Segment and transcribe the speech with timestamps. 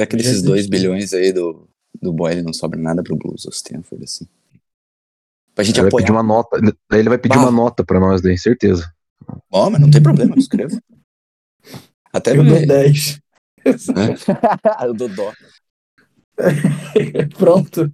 [0.00, 1.68] Será que desses 2 bilhões aí do,
[2.00, 4.26] do Boyle não sobra nada pro Blues ou Stanford, assim?
[5.54, 6.06] Pra gente ele apoiar.
[6.06, 7.42] Vai pedir uma nota, daí ele vai pedir bah.
[7.42, 8.90] uma nota pra nós, daí, certeza.
[9.50, 10.80] Bom, mas não tem problema, eu escrevo.
[12.10, 13.20] Até eu dou 10.
[13.66, 14.86] É?
[14.86, 15.34] eu dou dó.
[17.36, 17.92] Pronto.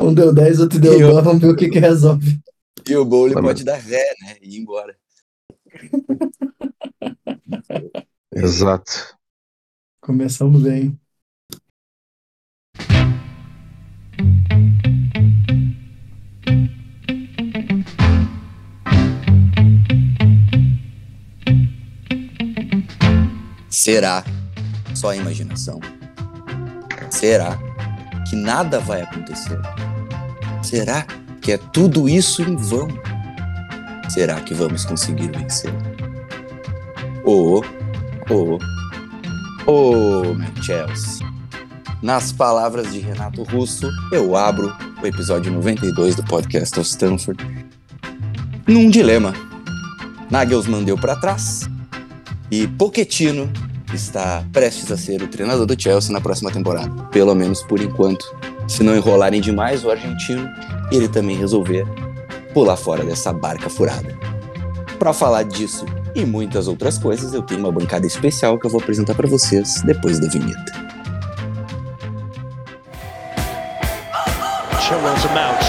[0.00, 2.40] Um deu 10, outro deu dó, vamos ver o que que resolve.
[2.88, 4.36] E o Bowling pode dar ré, né?
[4.40, 4.96] E ir embora.
[8.32, 9.14] Exato.
[10.00, 10.98] Começamos bem.
[23.84, 24.24] Será?
[24.94, 25.78] Só a imaginação.
[27.10, 27.58] Será
[28.26, 29.60] que nada vai acontecer?
[30.62, 31.06] Será
[31.42, 32.88] que é tudo isso em vão?
[34.08, 35.70] Será que vamos conseguir vencer?
[37.26, 37.60] Oh,
[38.30, 38.58] oh,
[39.66, 41.26] oh, meu Chelsea.
[42.00, 47.66] Nas palavras de Renato Russo, eu abro o episódio 92 do podcast of Stanford
[48.66, 49.34] num dilema.
[50.30, 51.68] Nagelsmann deu para trás
[52.50, 53.52] e Pochettino
[53.94, 58.24] está prestes a ser o treinador do Chelsea na próxima temporada, pelo menos por enquanto.
[58.66, 60.48] Se não enrolarem demais o argentino,
[60.90, 61.86] ele também resolver
[62.52, 64.16] pular fora dessa barca furada.
[64.98, 65.84] Para falar disso
[66.14, 69.82] e muitas outras coisas, eu tenho uma bancada especial que eu vou apresentar para vocês
[69.82, 70.84] depois da vinheta.
[74.80, 75.62] Chilwell's a mount.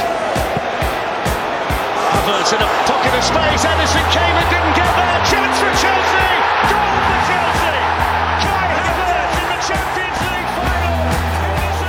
[2.12, 3.66] Havertz in a pocket of space.
[3.66, 5.26] Anderson came and didn't get there.
[5.26, 5.95] Chance for Chelsea.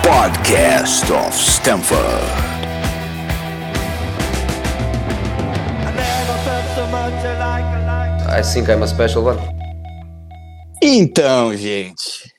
[0.07, 1.99] Podcast of Stamford.
[8.29, 9.41] I think I'm a special one.
[10.81, 12.33] Então, gente,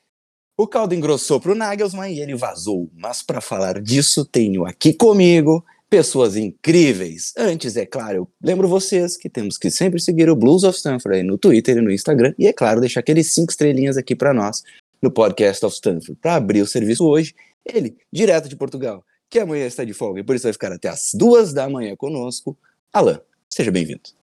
[0.58, 2.90] o caldo engrossou pro Nagelsmann e ele vazou.
[2.96, 7.34] Mas para falar disso, tenho aqui comigo pessoas incríveis.
[7.38, 11.22] Antes, é claro, eu lembro vocês que temos que sempre seguir o Blues of Stanford
[11.22, 12.34] no Twitter e no Instagram.
[12.40, 14.64] E é claro, deixar aqueles cinco estrelinhas aqui para nós
[15.02, 17.36] no podcast of Stanford para abrir o serviço hoje.
[17.74, 20.90] Ele, direto de Portugal, que amanhã está de folga e por isso vai ficar até
[20.90, 22.58] as duas da manhã conosco.
[22.94, 23.20] Alan,
[23.50, 24.18] seja bem-vindo.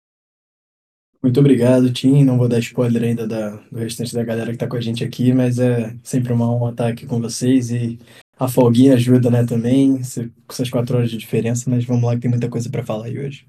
[1.21, 2.23] Muito obrigado, Tim.
[2.23, 5.03] Não vou dar spoiler ainda da, do restante da galera que está com a gente
[5.03, 7.99] aqui, mas é sempre uma honra estar aqui com vocês e
[8.39, 12.21] a folguinha ajuda, né, também, com essas quatro horas de diferença, mas vamos lá que
[12.21, 13.45] tem muita coisa para falar aí hoje.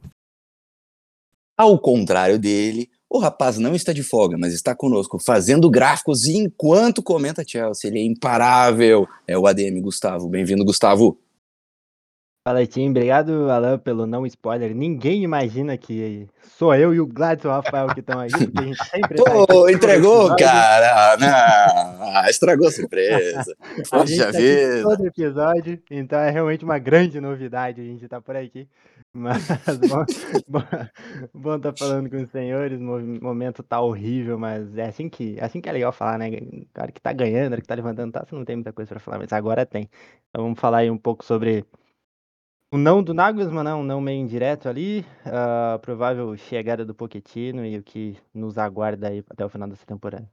[1.57, 7.03] Ao contrário dele, o rapaz não está de folga, mas está conosco fazendo gráficos enquanto
[7.03, 7.91] comenta Chelsea.
[7.91, 9.07] Ele é imparável.
[9.29, 10.31] É o ADM Gustavo.
[10.31, 11.19] Bem-vindo, Gustavo.
[12.49, 12.89] Fala, Tim.
[12.89, 14.75] Obrigado, Alan, pelo não spoiler.
[14.75, 16.27] Ninguém imagina que
[16.59, 19.17] sou eu e o Gladson Rafael que estão aí, porque a gente sempre.
[19.17, 21.17] Pô, tá entregou, cara!
[21.19, 23.55] Não, ah, estragou a surpresa.
[23.91, 24.83] Poxa tá vida.
[24.83, 28.67] Todo episódio, então é realmente uma grande novidade a gente estar tá por aqui.
[29.15, 29.47] Mas
[29.89, 30.05] bom,
[30.49, 30.61] bom,
[31.35, 32.83] bom tá falando com os senhores, o
[33.23, 36.31] momento tá horrível, mas é assim que, é assim que é legal falar, né?
[36.31, 39.19] O cara que tá ganhando, que tá levantando taça, não tem muita coisa para falar,
[39.19, 39.89] mas agora tem.
[40.31, 41.67] Então vamos falar aí um pouco sobre
[42.73, 47.67] o não do Nagelsmann, não, um não meio indireto ali, a provável chegada do Pochettino
[47.67, 50.27] e o que nos aguarda aí até o final dessa temporada.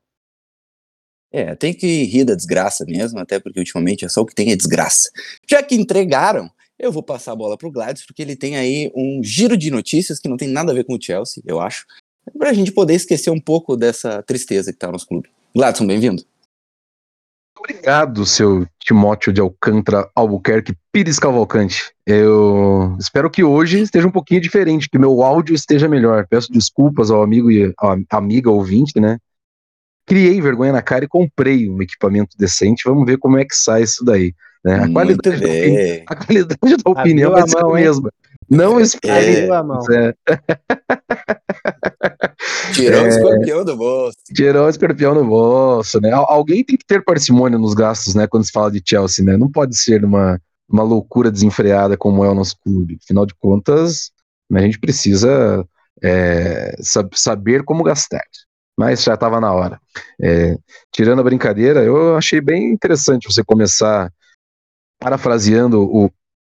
[1.31, 4.53] É, tem que rir da desgraça mesmo, até porque ultimamente é só o que tem
[4.53, 5.11] é desgraça.
[5.47, 9.21] Já que entregaram, eu vou passar a bola pro Gladys, porque ele tem aí um
[9.23, 11.85] giro de notícias que não tem nada a ver com o Chelsea, eu acho,
[12.37, 15.29] pra gente poder esquecer um pouco dessa tristeza que tá no nosso clube.
[15.53, 16.23] Gladson, bem-vindo.
[17.59, 21.91] Obrigado, seu Timóteo de Alcântara Albuquerque Pires Cavalcante.
[22.05, 26.25] Eu espero que hoje esteja um pouquinho diferente, que meu áudio esteja melhor.
[26.27, 29.17] Peço desculpas ao amigo e à amiga ouvinte, né?
[30.05, 32.83] Criei vergonha na cara e comprei um equipamento decente.
[32.85, 34.33] Vamos ver como é que sai isso daí.
[34.63, 34.83] Né?
[34.83, 35.47] A, qualidade da,
[36.07, 38.11] a qualidade da opinião vai ser a mesma.
[38.49, 39.47] Não espere.
[39.91, 40.13] É.
[42.73, 44.17] Tirou é, o escorpião do bolso.
[44.33, 46.11] Tirou o escorpião do bolso, né?
[46.11, 48.27] Alguém tem que ter parcimônia nos gastos, né?
[48.27, 49.37] Quando se fala de Chelsea, né?
[49.37, 52.97] Não pode ser uma, uma loucura desenfreada como é o nosso clube.
[53.03, 54.11] Afinal de contas,
[54.51, 55.63] a gente precisa
[56.01, 56.75] é,
[57.13, 58.23] saber como gastar.
[58.77, 59.79] Mas já estava na hora.
[60.21, 60.57] É,
[60.91, 64.11] tirando a brincadeira, eu achei bem interessante você começar
[64.99, 66.11] parafraseando o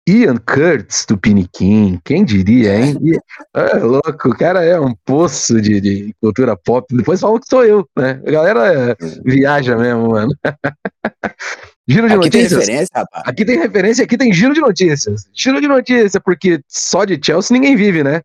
[0.07, 2.97] Ian Curtis do Piniquim, quem diria, hein?
[3.55, 6.85] é louco, o cara é um poço de, de, cultura pop.
[6.95, 8.21] Depois falam que sou eu, né?
[8.25, 10.35] A galera viaja mesmo, mano.
[11.87, 12.49] Giro de aqui notícias.
[12.49, 13.23] Tem referência, rapaz.
[13.27, 15.25] Aqui tem referência, aqui tem giro de notícias.
[15.33, 18.21] Giro de notícias, porque só de Chelsea ninguém vive, né?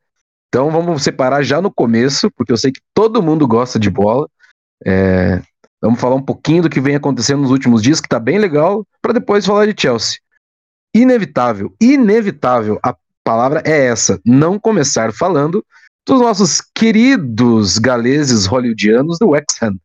[0.48, 4.28] Então vamos separar já no começo, porque eu sei que todo mundo gosta de bola.
[4.84, 5.40] É,
[5.86, 8.84] Vamos falar um pouquinho do que vem acontecendo nos últimos dias, que tá bem legal,
[9.00, 10.18] para depois falar de Chelsea.
[10.92, 12.92] Inevitável, inevitável, a
[13.22, 15.64] palavra é essa, não começar falando
[16.04, 19.78] dos nossos queridos galeses hollywoodianos do Wexham,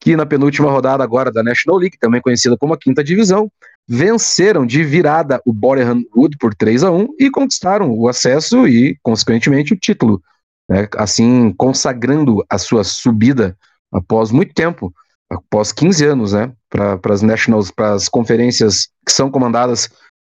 [0.00, 3.52] que na penúltima rodada agora da National League, também conhecida como a quinta divisão,
[3.86, 8.96] venceram de virada o Boreham Wood por 3 a 1 e conquistaram o acesso e,
[9.02, 10.22] consequentemente, o título,
[10.66, 10.88] né?
[10.96, 13.54] assim consagrando a sua subida
[13.92, 14.90] após muito tempo,
[15.32, 19.88] após 15 anos, né, para as nationals, para as conferências que são comandadas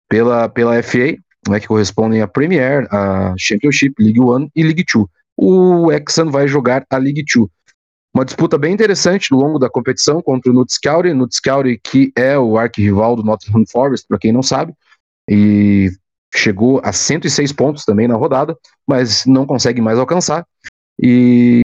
[0.10, 1.18] pela, pela FA,
[1.48, 5.10] né, que correspondem à Premier, a Championship, League One e League Two.
[5.36, 7.50] O Exxon vai jogar a League Two.
[8.14, 12.58] Uma disputa bem interessante no longo da competição contra o Nutz County que é o
[12.58, 14.74] arquirrival do Nottingham Forest, para quem não sabe,
[15.30, 15.90] e
[16.34, 20.46] chegou a 106 pontos também na rodada, mas não consegue mais alcançar.
[21.02, 21.62] E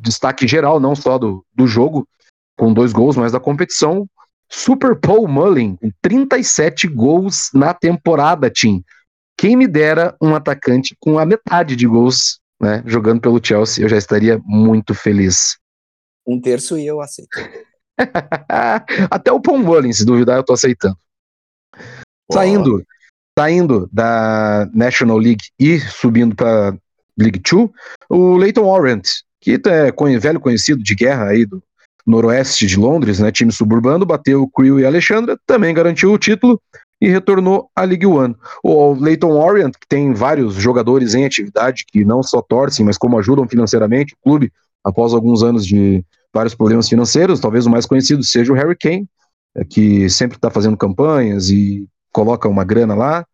[0.00, 2.08] destaque geral, não só do, do jogo,
[2.56, 4.08] com dois gols, mas da competição,
[4.48, 8.84] Super Paul Mullin, com 37 gols na temporada, Tim.
[9.36, 13.88] Quem me dera um atacante com a metade de gols né, jogando pelo Chelsea, eu
[13.88, 15.58] já estaria muito feliz.
[16.24, 17.30] Um terço e eu aceito.
[19.10, 20.96] Até o Paul Mullin, se duvidar, eu tô aceitando.
[22.30, 22.84] Saindo,
[23.36, 26.76] saindo da National League e subindo para
[27.18, 27.72] League Two,
[28.08, 29.08] o Leighton Orient,
[29.40, 31.62] que é velho conhecido de guerra aí do
[32.06, 36.60] noroeste de Londres, né, time suburbano, bateu o Crew e Alexandra, também garantiu o título
[37.00, 38.36] e retornou à League One.
[38.62, 43.18] O Leighton Orient, que tem vários jogadores em atividade que não só torcem, mas como
[43.18, 44.52] ajudam financeiramente o clube
[44.84, 49.06] após alguns anos de vários problemas financeiros, talvez o mais conhecido seja o Harry Kane,
[49.56, 53.26] é, que sempre está fazendo campanhas e coloca uma grana lá,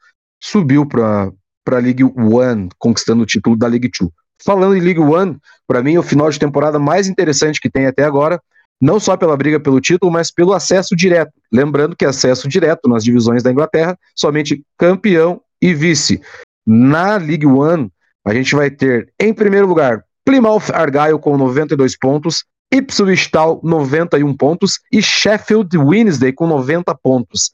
[0.43, 1.31] subiu para
[1.67, 4.11] a League One, conquistando o título da League Two.
[4.43, 5.37] Falando em League One,
[5.67, 8.41] para mim o final de temporada mais interessante que tem até agora
[8.80, 11.32] não só pela briga pelo título, mas pelo acesso direto.
[11.52, 16.20] Lembrando que acesso direto nas divisões da Inglaterra, somente campeão e vice.
[16.66, 17.90] Na League One,
[18.25, 24.36] a gente vai ter, em primeiro lugar, Plymouth Argyle com 92 pontos, Ipswich Town 91
[24.36, 27.52] pontos e Sheffield Wednesday com 90 pontos.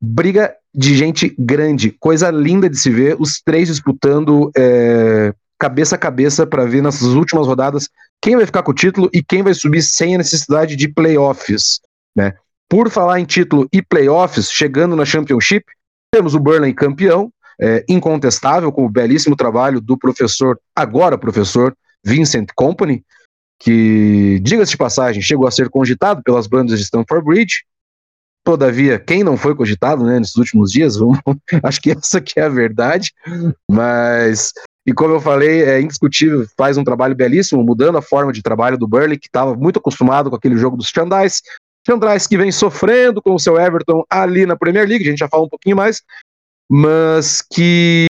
[0.00, 5.32] Briga de gente grande, coisa linda de se ver, os três disputando é,
[5.62, 7.88] cabeça a cabeça para ver nessas últimas rodadas
[8.20, 11.80] quem vai ficar com o título e quem vai subir sem a necessidade de playoffs.
[12.16, 12.34] Né?
[12.68, 15.64] Por falar em título e playoffs, chegando na Championship,
[16.12, 22.48] temos o Burnley campeão, é, incontestável, com o belíssimo trabalho do professor, agora professor, Vincent
[22.56, 23.04] Company,
[23.60, 27.64] que, diga-se de passagem, chegou a ser cogitado pelas bandas de Stamford Bridge.
[28.44, 31.20] Todavia, quem não foi cogitado né, nesses últimos dias, vamos,
[31.62, 33.12] acho que essa que é a verdade,
[33.70, 34.52] mas
[34.86, 38.76] e como eu falei, é indiscutível, faz um trabalho belíssimo, mudando a forma de trabalho
[38.76, 41.40] do Burley, que estava muito acostumado com aquele jogo dos Chandais.
[41.86, 45.28] Chandais que vem sofrendo com o seu Everton ali na Premier League, a gente já
[45.28, 46.02] fala um pouquinho mais,
[46.70, 48.06] mas que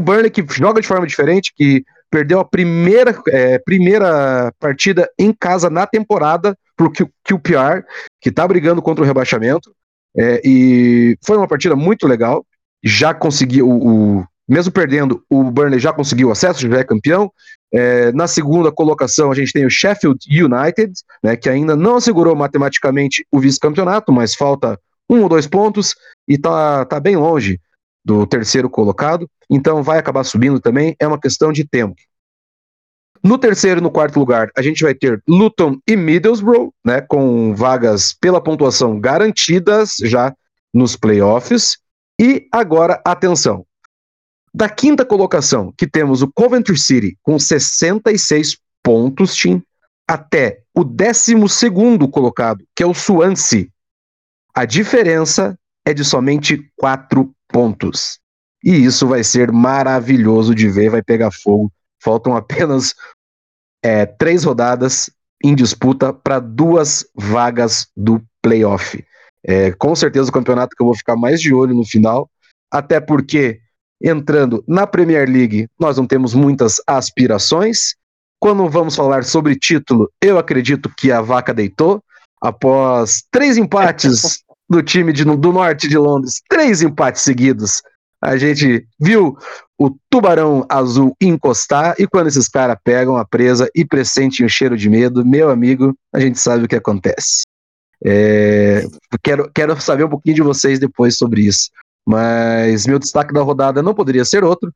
[0.00, 5.32] o Burnley que joga de forma diferente, que perdeu a primeira, é, primeira partida em
[5.32, 7.84] casa na temporada pro QPR,
[8.20, 9.74] que está brigando contra o rebaixamento,
[10.16, 12.44] é, e foi uma partida muito legal,
[12.82, 17.32] já conseguiu o, o mesmo perdendo, o Burnley já conseguiu acesso, já é campeão.
[17.72, 22.36] É, na segunda colocação, a gente tem o Sheffield United, né, que ainda não assegurou
[22.36, 24.78] matematicamente o vice-campeonato, mas falta
[25.10, 25.94] um ou dois pontos
[26.28, 27.60] e está tá bem longe
[28.04, 31.96] do terceiro colocado, então vai acabar subindo também, é uma questão de tempo.
[33.22, 37.52] No terceiro e no quarto lugar, a gente vai ter Luton e Middlesbrough, né, com
[37.52, 40.32] vagas pela pontuação garantidas já
[40.72, 41.78] nos playoffs.
[42.20, 43.66] E agora, atenção,
[44.56, 49.62] da quinta colocação, que temos o Coventry City com 66 pontos, Tim,
[50.08, 53.68] até o décimo segundo colocado, que é o Swansea.
[54.54, 58.18] A diferença é de somente quatro pontos.
[58.64, 61.70] E isso vai ser maravilhoso de ver, vai pegar fogo.
[62.02, 62.94] Faltam apenas
[63.84, 65.10] é, três rodadas
[65.44, 69.04] em disputa para duas vagas do playoff.
[69.44, 72.30] É, com certeza o campeonato que eu vou ficar mais de olho no final,
[72.72, 73.60] até porque
[74.02, 77.94] entrando na Premier League, nós não temos muitas aspirações.
[78.38, 82.02] Quando vamos falar sobre título, eu acredito que a vaca deitou.
[82.40, 87.82] Após três empates do time de, do norte de Londres, três empates seguidos,
[88.22, 89.36] a gente viu
[89.78, 94.76] o tubarão azul encostar e quando esses caras pegam a presa e pressentem o cheiro
[94.76, 97.42] de medo, meu amigo, a gente sabe o que acontece.
[98.04, 98.84] É,
[99.22, 101.70] quero, quero saber um pouquinho de vocês depois sobre isso.
[102.06, 104.72] Mas meu destaque da rodada não poderia ser outro.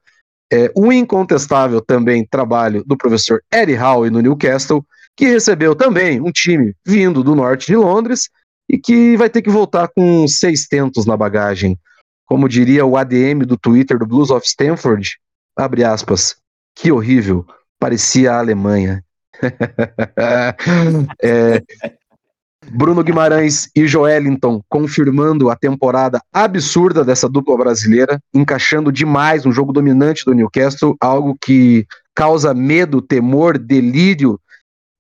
[0.52, 4.84] É, um incontestável também trabalho do professor Eddie Howe no Newcastle,
[5.16, 8.28] que recebeu também um time vindo do norte de Londres
[8.68, 11.78] e que vai ter que voltar com seis tentos na bagagem.
[12.26, 15.16] Como diria o ADM do Twitter do Blues of Stanford,
[15.56, 16.37] abre aspas,
[16.75, 17.44] que horrível,
[17.78, 19.04] parecia a Alemanha.
[21.22, 21.62] é,
[22.69, 29.73] Bruno Guimarães e Joelinton confirmando a temporada absurda dessa dupla brasileira, encaixando demais um jogo
[29.73, 34.38] dominante do Newcastle, algo que causa medo, temor, delírio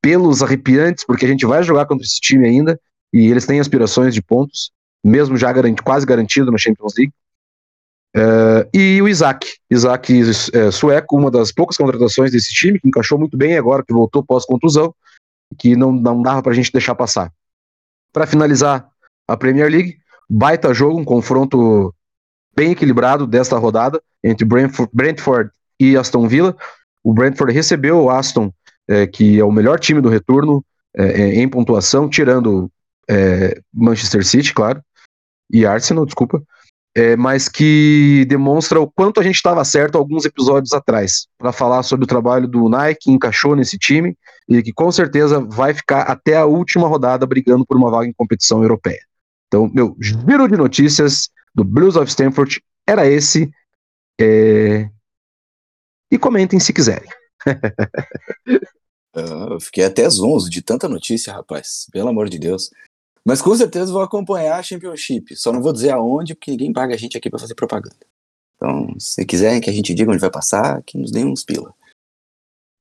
[0.02, 2.80] pelos arrepiantes, porque a gente vai jogar contra esse time ainda
[3.12, 4.70] e eles têm aspirações de pontos,
[5.04, 7.12] mesmo já garanti, quase garantido na Champions League.
[8.16, 13.18] Uh, e o Isaac, Isaac é, sueco, uma das poucas contratações desse time, que encaixou
[13.18, 14.92] muito bem agora que voltou pós-contusão,
[15.58, 17.30] que não, não dava pra gente deixar passar.
[18.12, 18.88] Para finalizar
[19.28, 19.98] a Premier League,
[20.28, 21.94] baita jogo, um confronto
[22.54, 24.46] bem equilibrado desta rodada entre
[24.92, 26.56] Brentford e Aston Villa.
[27.02, 28.52] O Brentford recebeu o Aston,
[28.88, 30.64] é, que é o melhor time do retorno
[30.94, 32.70] é, é em pontuação, tirando
[33.08, 34.82] é, Manchester City, claro,
[35.50, 36.42] e Arsenal, desculpa,
[36.96, 41.82] é, mas que demonstra o quanto a gente estava certo alguns episódios atrás, para falar
[41.82, 44.16] sobre o trabalho do Nike, que encaixou nesse time
[44.48, 48.12] e que com certeza vai ficar até a última rodada brigando por uma vaga em
[48.12, 49.00] competição europeia.
[49.46, 53.50] Então, meu giro de notícias do Blues of Stanford era esse.
[54.20, 54.88] É...
[56.10, 57.08] E comentem se quiserem.
[59.12, 61.86] Ah, eu fiquei até zonzo de tanta notícia, rapaz.
[61.90, 62.70] Pelo amor de Deus.
[63.24, 65.36] Mas com certeza vou acompanhar a Championship.
[65.36, 67.96] Só não vou dizer aonde, porque ninguém paga a gente aqui para fazer propaganda.
[68.56, 71.72] Então, se quiserem que a gente diga onde vai passar, que nos dê uns pila.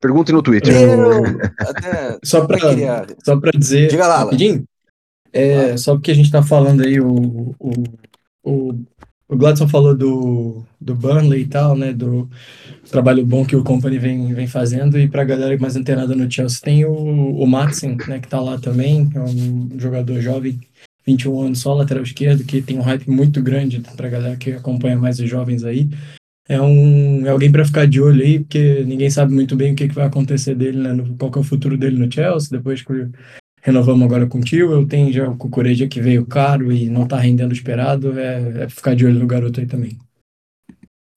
[0.01, 0.73] Pergunte no Twitter.
[0.73, 1.23] Eu,
[1.59, 3.07] até, só para queria...
[3.23, 4.65] só pra dizer Diga lá, rapidinho,
[5.31, 7.71] é, só porque a gente tá falando aí, o, o,
[8.43, 8.85] o,
[9.29, 12.27] o Gladson falou do, do Burnley e tal, né, do
[12.89, 16.59] trabalho bom que o Company vem, vem fazendo, e pra galera mais antenada no Chelsea
[16.61, 20.59] tem o, o Matson, né, que tá lá também, é um jogador jovem,
[21.05, 24.97] 21 anos só, lateral esquerdo, que tem um hype muito grande pra galera que acompanha
[24.97, 25.87] mais os jovens aí,
[26.49, 29.75] é, um, é alguém para ficar de olho aí, porque ninguém sabe muito bem o
[29.75, 30.91] que, que vai acontecer dele, né?
[30.93, 33.07] No, qual que é o futuro dele no Chelsea, depois que
[33.69, 37.07] renovamos agora com o tio, eu tenho já o Cucureja que veio caro e não
[37.07, 39.97] tá rendendo esperado, é, é ficar de olho no garoto aí também.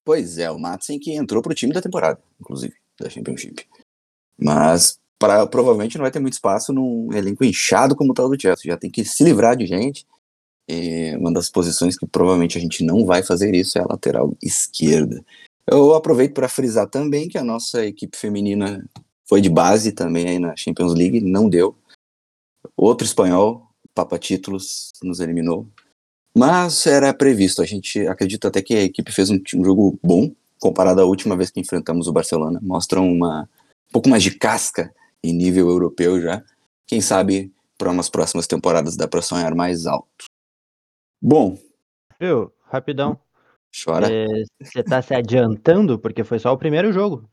[0.04, 3.66] Pois é, o Matsen que entrou pro time da temporada, inclusive, da Championship.
[4.38, 8.40] Mas pra, provavelmente não vai ter muito espaço num elenco inchado como o tal do
[8.40, 10.04] Chelsea, já tem que se livrar de gente,
[10.68, 14.36] e uma das posições que provavelmente a gente não vai fazer isso é a lateral
[14.42, 15.24] esquerda.
[15.66, 18.84] Eu aproveito para frisar também que a nossa equipe feminina
[19.28, 21.76] foi de base também aí na Champions League, não deu.
[22.76, 25.68] Outro espanhol, Papa Títulos, nos eliminou.
[26.34, 30.32] Mas era previsto, a gente acredita até que a equipe fez um, um jogo bom,
[30.58, 32.58] comparado à última vez que enfrentamos o Barcelona.
[32.62, 33.42] Mostra uma,
[33.88, 36.42] um pouco mais de casca em nível europeu já.
[36.86, 40.24] Quem sabe para umas próximas temporadas dá para sonhar mais alto.
[41.20, 41.58] Bom.
[42.18, 43.18] Viu, rapidão.
[43.72, 44.08] Chora.
[44.60, 47.28] Você é, tá se adiantando porque foi só o primeiro jogo.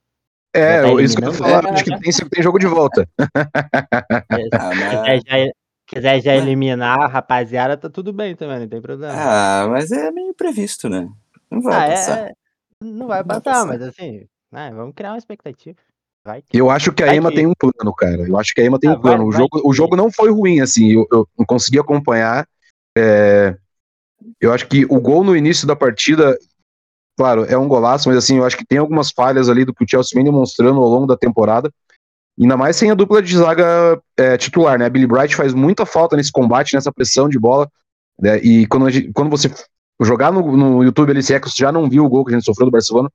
[0.53, 3.07] É, tá isso que eu tô falando, acho que tem, tem jogo de volta.
[3.19, 3.23] É,
[4.53, 4.89] ah, mas...
[4.89, 5.51] quiser, já,
[5.85, 9.13] quiser já eliminar a rapaziada, tá tudo bem também, não tem problema.
[9.15, 11.07] Ah, mas é meio previsto, né?
[11.51, 12.19] Não vai ah, passar.
[12.19, 12.33] É...
[12.81, 15.75] Não vai, passar, vai passar, mas assim, né, vamos criar uma expectativa.
[16.25, 16.59] Vai que...
[16.59, 17.35] Eu acho que a Ema que...
[17.35, 18.27] tem um plano, cara.
[18.27, 19.25] Eu acho que a Ema tem ah, um plano.
[19.25, 22.47] Vai, o, jogo, o jogo não foi ruim, assim, eu, eu não consegui acompanhar.
[22.97, 23.55] É,
[24.39, 26.37] eu acho que o gol no início da partida,
[27.19, 29.83] claro, é um golaço, mas assim, eu acho que tem algumas falhas ali do que
[29.83, 31.69] o Chelsea vem demonstrando ao longo da temporada.
[32.39, 34.85] Ainda mais sem a dupla de zaga é, titular, né?
[34.85, 37.69] A Billy Bright faz muita falta nesse combate, nessa pressão de bola.
[38.17, 38.37] Né?
[38.37, 39.51] E quando, gente, quando você
[40.01, 42.31] jogar no, no YouTube ali, se é que você já não viu o gol que
[42.31, 43.09] a gente sofreu do Barcelona,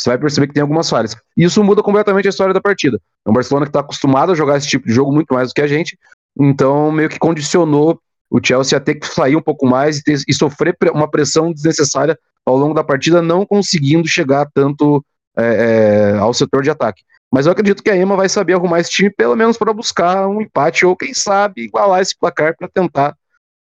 [0.00, 1.16] você vai perceber que tem algumas falhas.
[1.36, 3.00] E isso muda completamente a história da partida.
[3.26, 5.54] É um Barcelona que está acostumado a jogar esse tipo de jogo muito mais do
[5.54, 5.98] que a gente,
[6.38, 8.00] então meio que condicionou
[8.30, 11.52] o Chelsea ia ter que sair um pouco mais e, ter, e sofrer uma pressão
[11.52, 12.16] desnecessária
[12.48, 15.04] ao longo da partida, não conseguindo chegar tanto
[15.36, 17.02] é, é, ao setor de ataque.
[17.30, 20.26] Mas eu acredito que a Ema vai saber arrumar esse time, pelo menos para buscar
[20.26, 23.16] um empate ou, quem sabe, igualar esse placar para tentar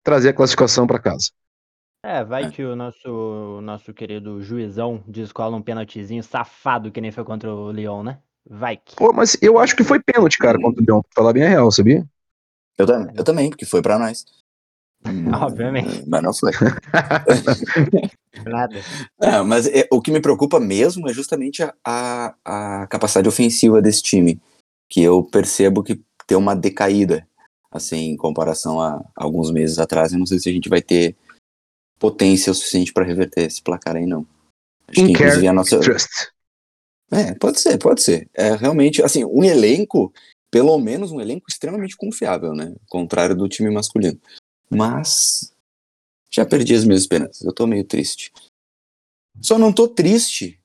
[0.03, 1.31] trazer a classificação para casa.
[2.05, 7.25] É, vai que o nosso, nosso querido juizão descola um pênaltizinho safado que nem foi
[7.25, 8.19] contra o Leão, né?
[8.45, 8.95] Vai que.
[8.97, 11.49] Pô, mas eu acho que foi pênalti, cara, contra o Leão, pra falar bem a
[11.49, 12.05] real, sabia?
[12.77, 14.25] Eu, eu também, porque foi para nós.
[15.43, 16.05] Obviamente.
[16.07, 16.53] Mas não foi.
[18.45, 18.81] Nada.
[19.21, 23.81] É, mas é, o que me preocupa mesmo é justamente a, a, a, capacidade ofensiva
[23.81, 24.41] desse time,
[24.89, 27.27] que eu percebo que tem uma decaída,
[27.71, 30.13] assim, em comparação a, alguns meses atrás.
[30.13, 31.15] Eu não sei se a gente vai ter
[31.99, 34.27] potência o suficiente para reverter esse placar aí, não.
[34.89, 35.79] Acho que inclusive a nossa.
[37.11, 38.29] É, pode ser, pode ser.
[38.35, 40.13] É realmente, assim, um elenco
[40.55, 42.73] pelo menos um elenco extremamente confiável, né?
[42.89, 44.21] Contrário do time masculino.
[44.71, 45.53] Mas
[46.31, 47.43] já perdi as minhas esperanças.
[47.43, 48.33] Eu tô meio triste.
[49.41, 50.61] Só não tô triste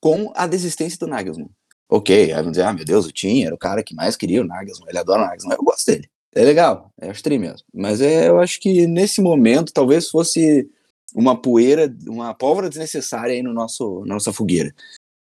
[0.00, 1.50] com a desistência do Nagelsmann.
[1.88, 4.42] Ok, aí vão dizer, ah, meu Deus, o Tim era o cara que mais queria
[4.42, 6.08] o Nagelsmann, ele adora o Nagelsmann, eu gosto dele.
[6.34, 7.66] É legal, é astri mesmo.
[7.72, 10.70] Mas é, eu acho que nesse momento talvez fosse
[11.14, 14.74] uma poeira, uma pólvora desnecessária aí no nosso, na nossa fogueira.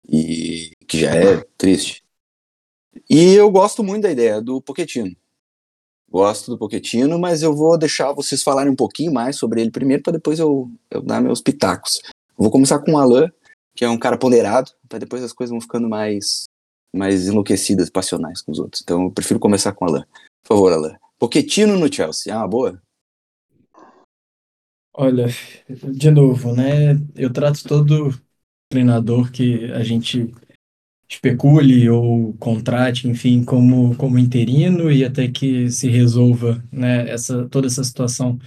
[0.08, 2.04] E que já é triste.
[3.10, 5.16] E eu gosto muito da ideia do Poquetino.
[6.12, 10.04] Gosto do Poquetino, mas eu vou deixar vocês falarem um pouquinho mais sobre ele primeiro,
[10.04, 12.02] para depois eu, eu dar meus pitacos.
[12.36, 13.32] vou começar com o Alan,
[13.74, 16.44] que é um cara ponderado, para depois as coisas vão ficando mais,
[16.94, 18.82] mais enlouquecidas, passionais com os outros.
[18.82, 20.06] Então eu prefiro começar com o Alan.
[20.44, 20.98] Por favor, Alan.
[21.18, 22.82] Poquetino no Chelsea, é uma boa?
[24.94, 25.28] Olha,
[25.70, 27.00] de novo, né?
[27.16, 28.14] Eu trato todo
[28.70, 30.34] treinador que a gente
[31.12, 37.68] especule ou contrate, enfim, como, como interino e até que se resolva né, essa, toda
[37.68, 38.40] essa situação.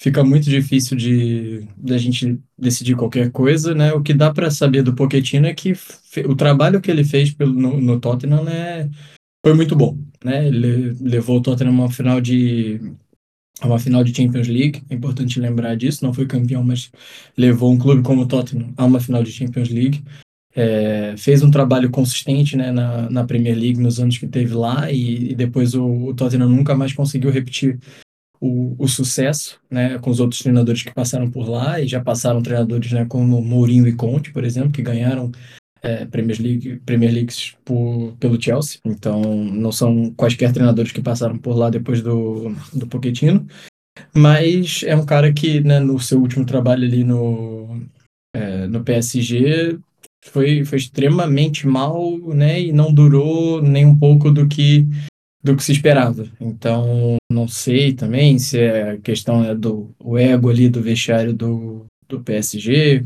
[0.00, 3.92] Fica muito difícil de, de a gente decidir qualquer coisa, né?
[3.92, 5.72] O que dá para saber do Pochettino é que
[6.24, 8.88] o trabalho que ele fez pelo, no, no Tottenham né,
[9.44, 10.46] foi muito bom, né?
[10.46, 12.80] Ele levou o Tottenham a uma final de
[13.62, 16.92] uma final de Champions League, é importante lembrar disso, não foi campeão, mas
[17.36, 20.00] levou um clube como o Tottenham a uma final de Champions League
[20.58, 24.90] é, fez um trabalho consistente né, na, na Premier League nos anos que teve lá
[24.90, 27.78] e, e depois o, o, Tottenham nunca mais conseguiu repetir
[28.40, 32.42] o, o, sucesso né, com os outros treinadores que passaram por lá e já passaram
[32.42, 35.30] treinadores né, como Mourinho e Conte, por exemplo, que ganharam
[35.80, 38.80] é, Premier, League, Premier Leagues por, pelo Chelsea.
[38.84, 43.46] Então não são quaisquer treinadores que passaram por lá depois do, do Pochettino.
[44.12, 47.80] Mas é um cara que, né, no seu último trabalho ali no,
[48.34, 49.78] é, no PSG,
[50.24, 52.60] foi, foi extremamente mal, né?
[52.60, 54.86] E não durou nem um pouco do que
[55.42, 56.26] do que se esperava.
[56.40, 61.32] Então, não sei também se é a questão é do o ego ali do vestiário
[61.32, 63.04] do, do PSG,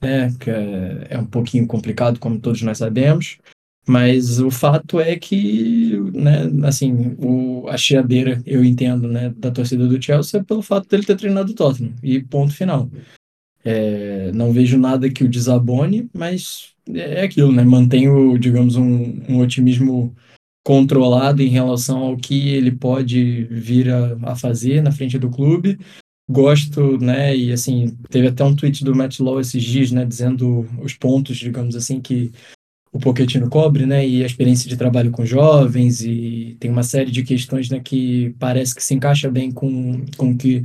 [0.00, 0.34] né?
[0.40, 3.38] Que é, é um pouquinho complicado, como todos nós sabemos.
[3.86, 9.86] Mas o fato é que, né, assim, o, a chiadeira, eu entendo, né, da torcida
[9.86, 11.92] do Chelsea é pelo fato dele ter treinado o Tottenham.
[12.02, 12.90] E ponto final.
[13.64, 17.64] É, não vejo nada que o desabone, mas é aquilo, né?
[17.64, 20.14] Mantenho, digamos, um, um otimismo
[20.62, 25.78] controlado em relação ao que ele pode vir a, a, fazer na frente do clube.
[26.28, 27.36] Gosto, né?
[27.36, 30.04] E assim, teve até um tweet do Matt Law esses dias, né?
[30.04, 32.32] Dizendo os pontos, digamos assim, que
[32.92, 34.06] o Pochettino cobre, né?
[34.06, 37.80] E a experiência de trabalho com jovens e tem uma série de questões, né?
[37.80, 40.62] Que parece que se encaixa bem com, com que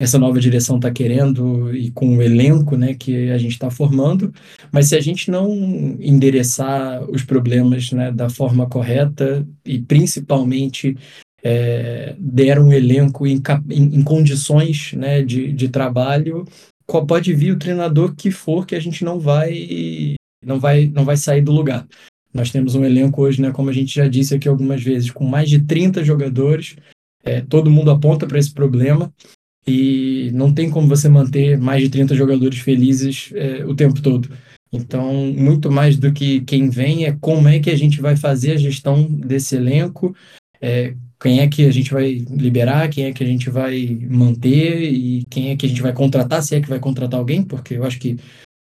[0.00, 4.32] essa nova direção está querendo e com o elenco né, que a gente está formando,
[4.72, 5.52] mas se a gente não
[6.00, 10.96] endereçar os problemas né, da forma correta e principalmente
[11.42, 16.46] é, der um elenco em, em, em condições né, de, de trabalho,
[17.06, 21.18] pode vir o treinador que for que a gente não vai não vai não vai
[21.18, 21.86] sair do lugar.
[22.32, 25.26] Nós temos um elenco hoje, né, como a gente já disse aqui algumas vezes, com
[25.26, 26.76] mais de 30 jogadores,
[27.22, 29.12] é, todo mundo aponta para esse problema
[29.66, 34.30] e não tem como você manter mais de 30 jogadores felizes é, o tempo todo.
[34.72, 38.52] Então, muito mais do que quem vem é como é que a gente vai fazer
[38.52, 40.14] a gestão desse elenco,
[40.60, 44.90] é, quem é que a gente vai liberar, quem é que a gente vai manter
[44.90, 47.74] e quem é que a gente vai contratar, se é que vai contratar alguém, porque
[47.74, 48.16] eu acho que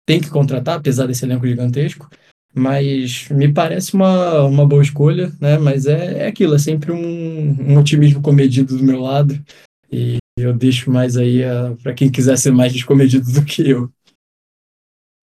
[0.06, 2.10] tem que contratar, apesar desse elenco gigantesco.
[2.56, 5.58] Mas me parece uma, uma boa escolha, né?
[5.58, 9.44] Mas é, é aquilo, é sempre um, um otimismo comedido do meu lado.
[9.92, 11.42] E eu deixo mais aí
[11.82, 13.92] para quem quiser ser mais descomedido do que eu.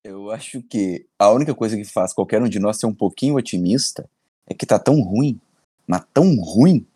[0.04, 3.36] Eu acho que a única coisa que faz qualquer um de nós ser um pouquinho
[3.36, 4.08] otimista
[4.46, 5.38] é que tá tão ruim,
[5.86, 6.86] mas tão ruim,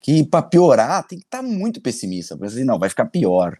[0.00, 2.36] que para piorar tem que estar tá muito pessimista.
[2.36, 3.58] Porque assim, não, vai ficar pior.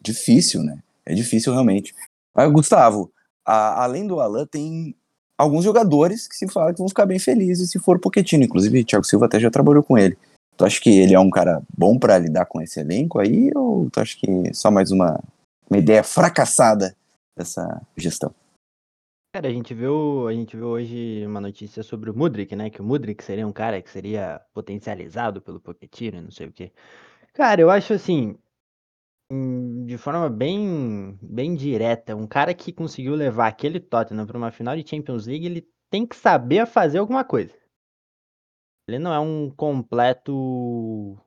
[0.00, 0.82] Difícil, né?
[1.06, 1.94] É difícil realmente.
[2.34, 3.12] Mas, Gustavo,
[3.44, 4.94] a, além do Alan, tem
[5.38, 8.44] alguns jogadores que se fala que vão ficar bem felizes se for Pochettino.
[8.44, 10.16] Inclusive, Thiago Silva até já trabalhou com ele.
[10.56, 13.90] Tu acha que ele é um cara bom para lidar com esse elenco aí, ou
[13.90, 15.18] tu acha que só mais uma,
[15.68, 16.94] uma ideia fracassada
[17.36, 18.34] dessa gestão?
[19.34, 22.68] Cara, a gente viu, a gente viu hoje uma notícia sobre o Mudrik, né?
[22.68, 26.70] Que o Mudrik seria um cara que seria potencializado pelo Pochettino, não sei o quê.
[27.32, 28.36] Cara, eu acho assim,
[29.30, 34.52] hum, de forma bem, bem direta, um cara que conseguiu levar aquele Tottenham para uma
[34.52, 37.61] final de Champions League, ele tem que saber fazer alguma coisa.
[38.88, 41.18] Ele não é um completo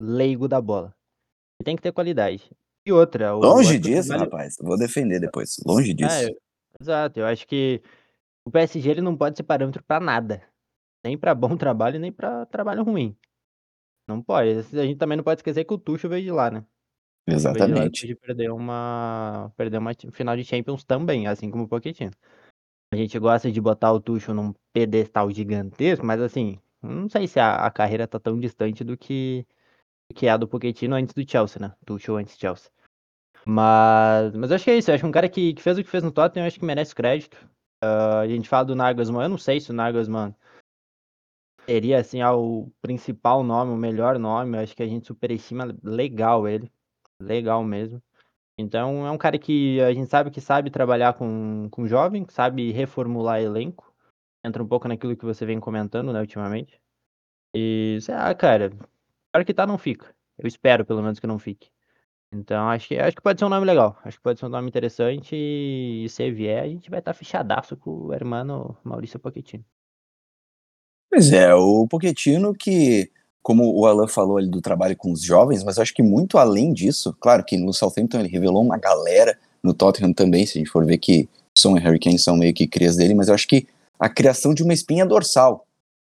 [0.00, 0.94] leigo da bola.
[1.60, 2.50] Ele tem que ter qualidade.
[2.86, 3.32] E outra.
[3.32, 4.56] Longe disso, rapaz.
[4.60, 5.56] Vou defender depois.
[5.64, 6.14] Longe disso.
[6.14, 6.30] É,
[6.80, 7.20] exato.
[7.20, 7.80] Eu acho que
[8.44, 10.42] o PSG ele não pode ser parâmetro para nada.
[11.04, 13.16] Nem para bom trabalho, nem para trabalho ruim.
[14.08, 14.50] Não pode.
[14.50, 16.64] A gente também não pode esquecer que o Tuchel veio de lá, né?
[17.26, 18.06] Exatamente.
[18.06, 22.10] De perder uma, perder uma final de Champions também, assim como o Pochettino.
[22.92, 27.38] A gente gosta de botar o Tuchel num pedestal gigantesco, mas assim, não sei se
[27.40, 29.46] a, a carreira tá tão distante do que,
[30.10, 31.74] do que a do Pochettino antes do Chelsea, né?
[31.86, 32.70] Tuchel antes do Chelsea.
[33.46, 34.90] Mas, mas eu acho que é isso.
[34.90, 36.58] Eu acho que um cara que, que fez o que fez no Tottenham, eu acho
[36.58, 37.36] que merece crédito.
[37.84, 40.34] Uh, a gente fala do Nagelsmann, eu não sei se o Nagelsmann
[41.66, 44.56] seria assim o principal nome, o melhor nome.
[44.56, 46.70] Eu acho que a gente superestima legal ele.
[47.20, 48.02] Legal mesmo.
[48.58, 52.70] Então é um cara que a gente sabe que sabe trabalhar com, com jovem, sabe
[52.70, 53.91] reformular elenco.
[54.44, 56.80] Entra um pouco naquilo que você vem comentando, né, ultimamente.
[57.54, 58.70] E, ah, cara,
[59.32, 60.14] claro que tá, não fica.
[60.38, 61.70] Eu espero, pelo menos, que não fique.
[62.32, 63.98] Então acho que, acho que pode ser um nome legal.
[64.02, 65.36] Acho que pode ser um nome interessante.
[65.36, 69.64] E se vier, a gente vai estar tá fechadaço com o hermano Maurício Pochettino.
[71.10, 73.10] Pois é, o Pochettino que,
[73.42, 76.72] como o Alan falou ali do trabalho com os jovens, mas acho que muito além
[76.72, 80.70] disso, claro que no Southampton ele revelou uma galera, no Tottenham também, se a gente
[80.70, 83.46] for ver que Son e Harry Kane são meio que crias dele, mas eu acho
[83.46, 83.66] que
[83.98, 85.66] a criação de uma espinha dorsal,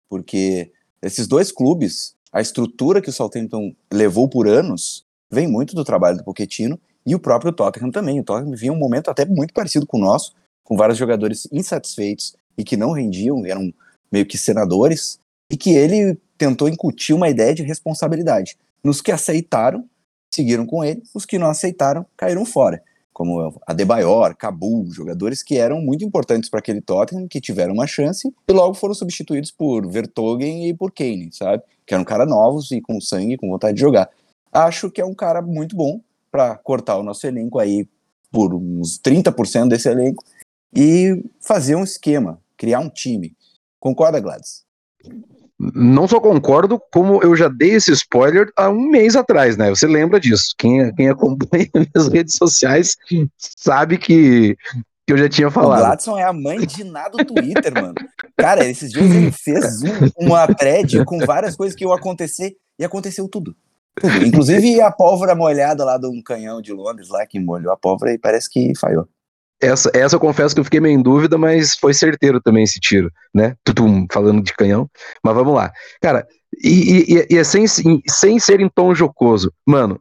[0.08, 5.84] porque esses dois clubes, a estrutura que o Southampton levou por anos, vem muito do
[5.84, 8.20] trabalho do Pochettino e o próprio Tottenham também.
[8.20, 12.36] O Tottenham vivia um momento até muito parecido com o nosso, com vários jogadores insatisfeitos
[12.56, 13.72] e que não rendiam, eram
[14.10, 15.18] meio que senadores,
[15.50, 18.56] e que ele tentou incutir uma ideia de responsabilidade.
[18.84, 19.88] Nos que aceitaram,
[20.30, 22.82] seguiram com ele, os que não aceitaram, caíram fora.
[23.12, 28.32] Como Adebayor, Cabu, jogadores que eram muito importantes para aquele Tottenham, que tiveram uma chance
[28.48, 31.62] e logo foram substituídos por Vertogen e por Kane, sabe?
[31.86, 34.08] Que eram caras novos e com sangue, com vontade de jogar.
[34.50, 37.86] Acho que é um cara muito bom para cortar o nosso elenco aí
[38.30, 40.24] por uns 30% desse elenco
[40.74, 43.36] e fazer um esquema, criar um time.
[43.78, 44.64] Concorda, Gladys?
[45.74, 49.70] Não só concordo, como eu já dei esse spoiler há um mês atrás, né?
[49.70, 50.54] Você lembra disso?
[50.58, 52.96] Quem, quem acompanha minhas redes sociais
[53.38, 54.56] sabe que,
[55.06, 55.80] que eu já tinha falado.
[55.80, 57.94] O Gladson é a mãe de nada do Twitter, mano.
[58.36, 62.84] Cara, esses dias ele fez um, uma thread com várias coisas que iam acontecer e
[62.84, 63.54] aconteceu tudo.
[64.00, 64.24] tudo.
[64.24, 68.12] Inclusive a pólvora molhada lá de um canhão de Londres lá que molhou a pólvora
[68.12, 69.06] e parece que falhou.
[69.62, 72.80] Essa, essa eu confesso que eu fiquei meio em dúvida, mas foi certeiro também esse
[72.80, 73.54] tiro, né?
[73.64, 74.90] Tutum, falando de canhão.
[75.24, 75.72] Mas vamos lá.
[76.00, 76.26] Cara,
[76.62, 79.52] e, e, e é sem, sem ser em tom jocoso.
[79.66, 80.00] Mano,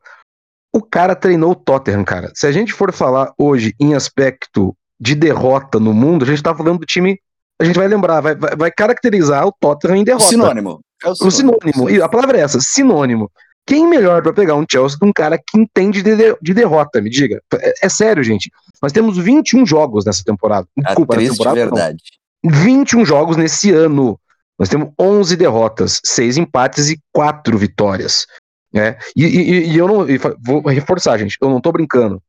[0.73, 2.31] o cara treinou o Tottenham, cara.
[2.33, 6.55] Se a gente for falar hoje em aspecto de derrota no mundo, a gente tá
[6.55, 7.19] falando do time.
[7.61, 10.25] A gente vai lembrar, vai, vai, vai caracterizar o Tottenham em derrota.
[10.25, 10.81] Sinônimo.
[11.03, 11.57] É o sinônimo.
[11.57, 11.89] O sinônimo.
[11.89, 13.29] E a palavra é essa, sinônimo.
[13.71, 17.09] Quem melhor para pegar um Chelsea de um cara que entende de, de derrota, me
[17.09, 17.41] diga?
[17.53, 18.51] É, é, sério, gente.
[18.83, 20.67] Nós temos 21 jogos nessa temporada.
[20.75, 22.03] Desculpa, na temporada, verdade.
[22.43, 22.51] Não.
[22.51, 24.19] 21 jogos nesse ano.
[24.59, 28.27] Nós temos 11 derrotas, 6 empates e 4 vitórias.
[28.73, 28.97] Né?
[29.15, 30.05] E, e, e eu não.
[30.43, 31.37] Vou reforçar, gente.
[31.41, 32.21] Eu não tô brincando.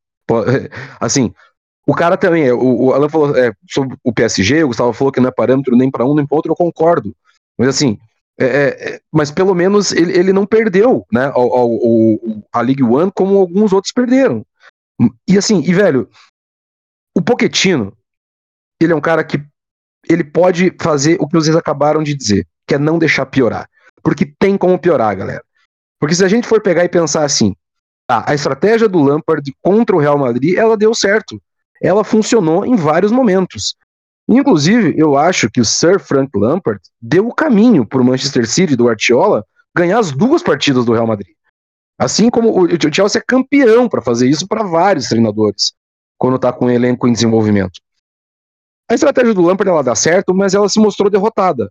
[1.01, 1.35] Assim,
[1.85, 2.53] o cara também.
[2.53, 5.75] O, o Alan falou é, sobre o PSG, o Gustavo falou que não é parâmetro
[5.75, 7.13] nem para um nem para outro, eu concordo.
[7.59, 7.99] Mas assim,
[8.39, 12.19] é, é, mas pelo menos ele, ele não perdeu, né, ao,
[12.53, 14.45] a League One como alguns outros perderam.
[15.29, 16.09] E assim, e velho,
[17.15, 17.97] o Poquetino,
[18.81, 19.43] ele é um cara que
[20.09, 23.69] ele pode fazer o que vocês acabaram de dizer, que é não deixar piorar.
[24.03, 25.45] Porque tem como piorar, galera.
[26.01, 27.55] Porque se a gente for pegar e pensar assim,
[28.11, 31.41] ah, a estratégia do Lampard contra o Real Madrid, ela deu certo.
[31.81, 33.77] Ela funcionou em vários momentos.
[34.29, 38.77] Inclusive, eu acho que o Sir Frank Lampard deu o caminho para o Manchester City
[38.77, 41.35] do Artiola ganhar as duas partidas do Real Madrid.
[41.99, 45.73] Assim como o Chelsea é campeão para fazer isso para vários treinadores,
[46.19, 47.81] quando está com o elenco em desenvolvimento.
[48.91, 51.71] A estratégia do Lampard ela dá certo, mas ela se mostrou derrotada.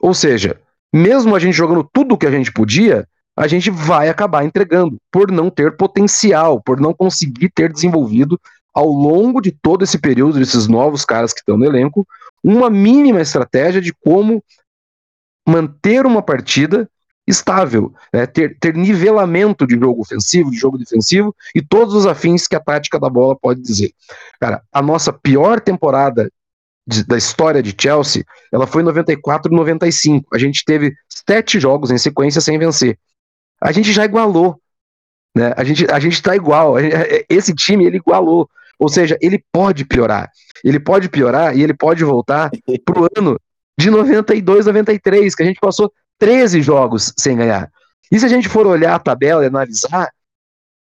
[0.00, 0.60] Ou seja,
[0.92, 4.98] mesmo a gente jogando tudo o que a gente podia, a gente vai acabar entregando
[5.10, 8.38] por não ter potencial, por não conseguir ter desenvolvido
[8.78, 12.06] ao longo de todo esse período, desses novos caras que estão no elenco,
[12.44, 14.40] uma mínima estratégia de como
[15.44, 16.88] manter uma partida
[17.26, 18.24] estável, né?
[18.24, 22.60] ter, ter nivelamento de jogo ofensivo, de jogo defensivo e todos os afins que a
[22.60, 23.90] tática da bola pode dizer.
[24.38, 26.30] Cara, a nossa pior temporada
[26.86, 30.36] de, da história de Chelsea, ela foi em 94 e 95.
[30.36, 32.96] A gente teve sete jogos em sequência sem vencer.
[33.60, 34.56] A gente já igualou.
[35.34, 35.52] Né?
[35.56, 36.76] A gente a gente está igual.
[37.28, 38.48] Esse time ele igualou.
[38.78, 40.30] Ou seja, ele pode piorar.
[40.64, 42.50] Ele pode piorar e ele pode voltar
[42.84, 43.38] pro ano
[43.78, 47.70] de 92, 93, que a gente passou 13 jogos sem ganhar.
[48.10, 50.10] E se a gente for olhar a tabela e analisar,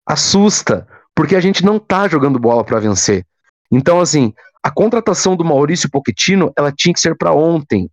[0.06, 3.26] assusta, porque a gente não tá jogando bola para vencer.
[3.70, 7.90] Então, assim, a contratação do Maurício Pochettino, ela tinha que ser para ontem.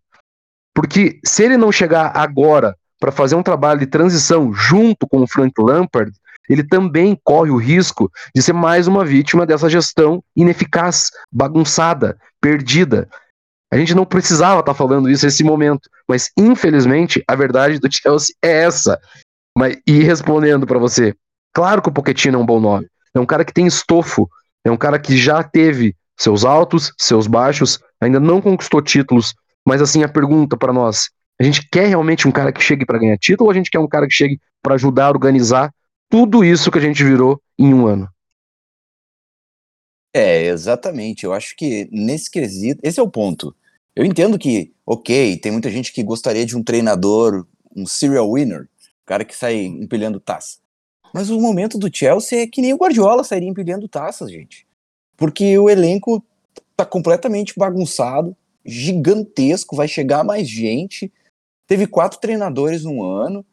[0.73, 5.27] Porque se ele não chegar agora para fazer um trabalho de transição junto com o
[5.27, 6.11] Frank Lampard,
[6.49, 13.07] ele também corre o risco de ser mais uma vítima dessa gestão ineficaz, bagunçada, perdida.
[13.71, 17.89] A gente não precisava estar tá falando isso nesse momento, mas infelizmente a verdade do
[17.91, 18.99] Chelsea é essa.
[19.57, 21.13] Mas, e respondendo para você,
[21.53, 22.87] claro que o Pochettino é um bom nome.
[23.13, 24.29] É um cara que tem estofo,
[24.63, 29.33] é um cara que já teve seus altos, seus baixos, ainda não conquistou títulos.
[29.67, 32.99] Mas assim, a pergunta para nós, a gente quer realmente um cara que chegue para
[32.99, 35.71] ganhar título ou a gente quer um cara que chegue para ajudar a organizar
[36.09, 38.09] tudo isso que a gente virou em um ano?
[40.13, 41.23] É, exatamente.
[41.23, 43.55] Eu acho que nesse quesito, esse é o ponto.
[43.95, 48.67] Eu entendo que, ok, tem muita gente que gostaria de um treinador, um serial winner,
[49.05, 50.57] cara que sai empilhando taça.
[51.13, 54.67] Mas o momento do Chelsea é que nem o Guardiola sairia empilhando taças, gente.
[55.15, 56.23] Porque o elenco
[56.75, 61.11] tá completamente bagunçado, gigantesco, vai chegar mais gente.
[61.65, 63.45] Teve quatro treinadores num ano.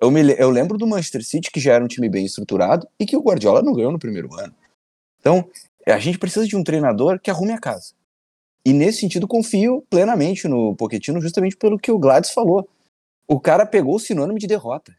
[0.00, 3.04] Eu, me, eu lembro do Manchester City, que já era um time bem estruturado, e
[3.04, 4.54] que o Guardiola não ganhou no primeiro ano.
[5.20, 5.48] Então,
[5.86, 7.92] a gente precisa de um treinador que arrume a casa.
[8.64, 12.68] E nesse sentido, confio plenamente no Pochettino, justamente pelo que o Gladys falou.
[13.28, 14.94] O cara pegou o sinônimo de derrota,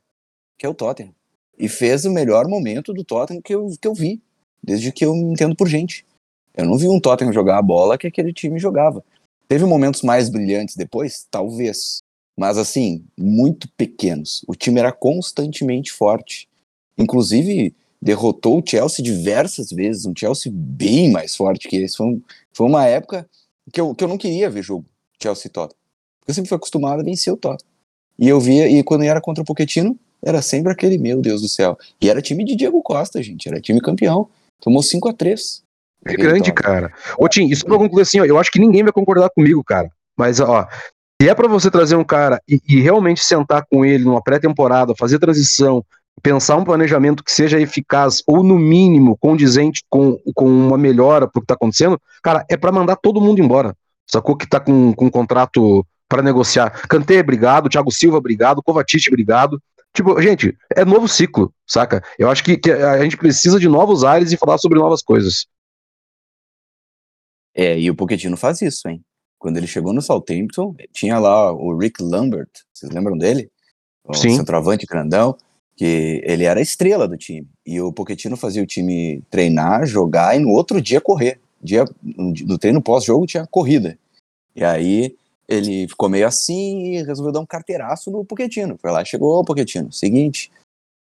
[0.57, 1.13] que é o Tottenham,
[1.57, 4.21] e fez o melhor momento do Tottenham que eu, que eu vi,
[4.61, 6.05] desde que eu me entendo por gente.
[6.55, 9.03] Eu não vi um Tottenham jogar a bola que aquele time jogava.
[9.47, 11.25] Teve momentos mais brilhantes depois?
[11.29, 12.01] Talvez.
[12.37, 14.43] Mas assim, muito pequenos.
[14.47, 16.47] O time era constantemente forte.
[16.97, 21.97] Inclusive, derrotou o Chelsea diversas vezes, um Chelsea bem mais forte que esse.
[21.97, 22.21] Foi, um,
[22.53, 23.27] foi uma época
[23.71, 24.85] que eu, que eu não queria ver jogo
[25.21, 25.77] Chelsea Tottenham.
[26.19, 27.69] Porque eu sempre fui acostumado a vencer o Tottenham.
[28.19, 31.49] E eu via, e quando era contra o Pochettino, era sempre aquele, meu Deus do
[31.49, 31.77] céu.
[32.01, 34.27] E era time de Diego Costa, gente, era time campeão.
[34.59, 35.63] Tomou 5 a 3
[36.05, 36.93] é grande, cara.
[37.17, 39.91] Ô, Tim, isso pra concluir assim, ó, eu acho que ninguém vai concordar comigo, cara.
[40.15, 40.67] Mas, ó,
[41.21, 44.95] se é para você trazer um cara e, e realmente sentar com ele numa pré-temporada,
[44.95, 45.83] fazer transição,
[46.21, 51.41] pensar um planejamento que seja eficaz ou, no mínimo, condizente com, com uma melhora pro
[51.41, 53.75] que tá acontecendo, cara, é para mandar todo mundo embora.
[54.05, 56.69] Sacou que tá com, com um contrato para negociar.
[56.87, 57.69] Kanté, obrigado.
[57.69, 58.63] Thiago Silva, obrigado.
[58.63, 59.61] Kovacic, obrigado.
[59.93, 62.03] Tipo, gente, é novo ciclo, saca?
[62.17, 65.47] Eu acho que, que a gente precisa de novos ares e falar sobre novas coisas.
[67.53, 69.03] É, e o Pochettino faz isso, hein?
[69.39, 73.51] Quando ele chegou no Southampton, tinha lá o Rick Lambert, vocês lembram dele?
[74.03, 74.35] O Sim.
[74.35, 75.37] centroavante grandão,
[75.75, 77.47] que ele era a estrela do time.
[77.65, 81.39] E o Pochettino fazia o time treinar, jogar e no outro dia correr.
[81.61, 83.97] Dia, no treino pós-jogo tinha corrida.
[84.55, 85.15] E aí
[85.47, 88.77] ele ficou meio assim e resolveu dar um carteiraço no Pochettino.
[88.81, 90.51] Foi lá, chegou o Pochettino, seguinte,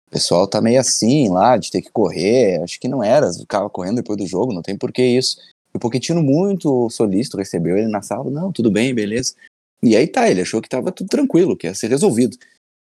[0.08, 3.70] o pessoal tá meio assim lá, de ter que correr, acho que não era, ficava
[3.70, 5.38] correndo depois do jogo, não tem por que isso.
[5.76, 8.32] O Pochettino, muito solícito, recebeu ele na sala.
[8.32, 9.36] Não, tudo bem, beleza.
[9.84, 12.38] E aí tá, ele achou que tava tudo tranquilo, que ia ser resolvido.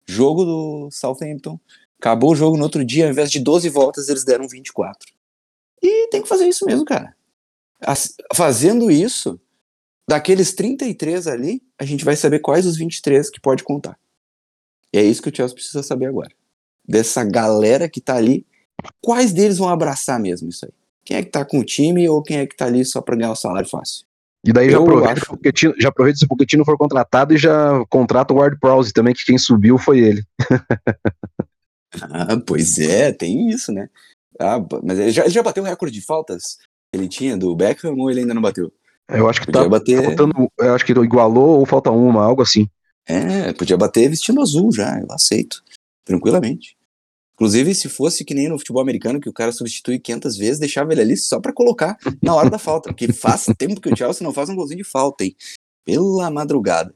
[0.06, 1.58] Jogo do Southampton.
[1.98, 5.10] Acabou o jogo no outro dia, ao invés de 12 voltas, eles deram 24.
[5.82, 7.16] E tem que fazer isso mesmo, cara.
[7.80, 9.40] As, fazendo isso,
[10.06, 13.98] daqueles 33 ali, a gente vai saber quais os 23 que pode contar.
[14.92, 16.32] E é isso que o Chelsea precisa saber agora.
[16.86, 18.46] Dessa galera que tá ali,
[19.02, 20.83] quais deles vão abraçar mesmo isso aí?
[21.04, 23.16] Quem é que tá com o time ou quem é que tá ali só para
[23.16, 24.06] ganhar o salário fácil.
[24.46, 25.38] E daí já aproveita, acho...
[25.38, 29.14] Pochettino, já aproveita se o Pochettino for contratado e já contrata o Ward Prowse também,
[29.14, 30.24] que quem subiu foi ele.
[32.02, 33.90] ah, pois é, tem isso, né?
[34.40, 36.58] Ah, mas ele já, ele já bateu o recorde de faltas
[36.92, 38.72] que ele tinha do Beckham ou ele ainda não bateu?
[39.08, 40.04] Eu acho que podia tá bater...
[40.04, 42.68] faltando, eu acho que igualou ou falta uma, algo assim.
[43.06, 45.64] É, podia bater vestindo azul já, eu aceito,
[46.06, 46.76] tranquilamente.
[47.34, 50.92] Inclusive, se fosse que nem no futebol americano, que o cara substitui 500 vezes, deixava
[50.92, 54.24] ele ali só para colocar na hora da falta, porque faz tempo que o Chelsea
[54.24, 55.36] não faz um golzinho de falta, hein?
[55.84, 56.94] Pela madrugada.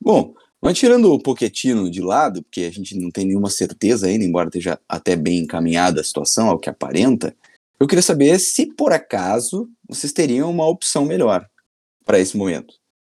[0.00, 4.24] Bom, mas tirando o Poquetino de lado, porque a gente não tem nenhuma certeza ainda,
[4.24, 7.36] embora esteja até bem encaminhada a situação, ao que aparenta,
[7.80, 11.48] eu queria saber se por acaso vocês teriam uma opção melhor
[12.04, 12.74] para esse momento.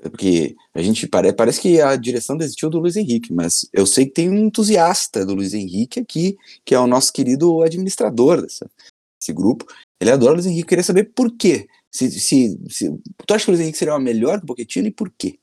[0.10, 4.06] Porque a gente pare, parece que a direção desistiu do Luiz Henrique, mas eu sei
[4.06, 8.70] que tem um entusiasta do Luiz Henrique aqui, que é o nosso querido administrador dessa,
[9.20, 9.66] desse grupo.
[10.00, 11.68] Ele adora o Luiz Henrique, queria saber por quê.
[11.92, 12.90] Se, se, se,
[13.28, 15.38] tu acha que o Luiz Henrique seria melhor que o Pochettino e por quê?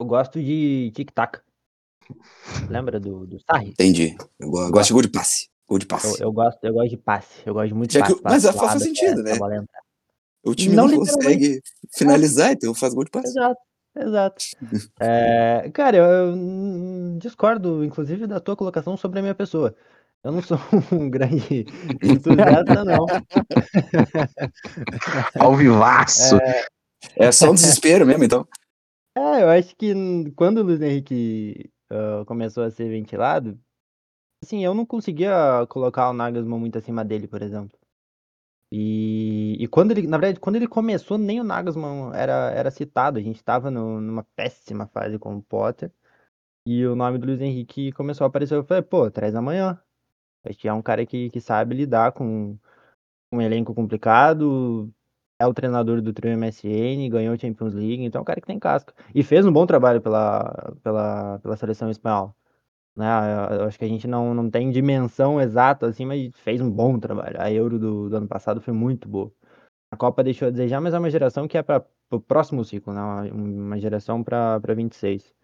[0.00, 1.40] Eu gosto de tic-tac.
[2.68, 3.70] Lembra do, do Sarri?
[3.70, 4.16] Entendi.
[4.38, 5.48] Eu, eu gosto de gol de passe.
[5.68, 6.20] Gol de passe.
[6.20, 7.42] Eu, eu, gosto, eu gosto de passe.
[7.46, 8.14] Eu gosto muito de passe.
[8.14, 9.36] Que, mas passe, faz sentido, né?
[10.46, 11.60] O time não, não consegue
[11.92, 13.28] finalizar, então faz gol de passe.
[13.28, 13.60] Exato,
[13.98, 14.44] exato.
[15.00, 19.74] é, cara, eu, eu, discordo, inclusive, da tua colocação sobre a minha pessoa.
[20.22, 20.58] Eu não sou
[20.92, 21.66] um grande
[22.02, 23.06] entusiasta, não.
[25.38, 26.36] Ao vivaço.
[26.36, 26.66] É,
[27.16, 28.46] é só um desespero mesmo, então.
[29.16, 29.94] É, eu acho que
[30.36, 33.58] quando o Luiz Henrique ah, começou a ser ventilado,
[34.42, 37.78] assim, eu não conseguia colocar o Nagelsmann muito acima dele, por exemplo.
[38.72, 43.18] E, e quando ele, na verdade, quando ele começou, nem o Nagelsmann era, era citado.
[43.18, 45.92] A gente estava numa péssima fase com o Potter.
[46.66, 48.56] E o nome do Luiz Henrique começou a aparecer.
[48.56, 49.80] Eu falei, pô, traz amanhã.
[50.44, 52.58] Acho que é um cara que, que sabe lidar com
[53.32, 54.92] um elenco complicado.
[55.38, 58.46] É o treinador do trio MSN, ganhou a Champions League, então é um cara que
[58.46, 58.94] tem casca.
[59.14, 62.34] E fez um bom trabalho pela, pela, pela seleção espanhola.
[62.96, 63.06] Né?
[63.60, 66.98] Eu acho que a gente não, não tem dimensão exata assim, mas fez um bom
[66.98, 67.36] trabalho.
[67.40, 69.30] A Euro do, do ano passado foi muito boa.
[69.92, 72.92] A Copa deixou a desejar, mas é uma geração que é para o próximo ciclo,
[72.94, 73.30] né?
[73.32, 75.34] Uma, geração para 26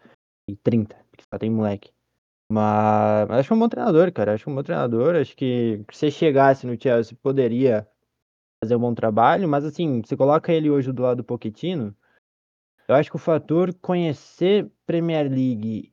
[0.49, 1.93] e 30, porque só tem moleque.
[2.51, 4.35] Mas, mas acho que é um bom treinador, cara.
[4.35, 5.17] Acho que é um bom treinador.
[5.17, 7.87] Acho que se chegasse no Chelsea, poderia
[8.63, 11.97] fazer um bom trabalho, mas assim, você coloca ele hoje do lado do Pochettino,
[12.87, 15.92] eu acho que o fator conhecer Premier League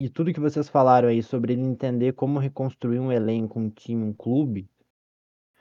[0.00, 4.02] e tudo que vocês falaram aí sobre ele entender como reconstruir um elenco, um time,
[4.04, 4.68] um clube,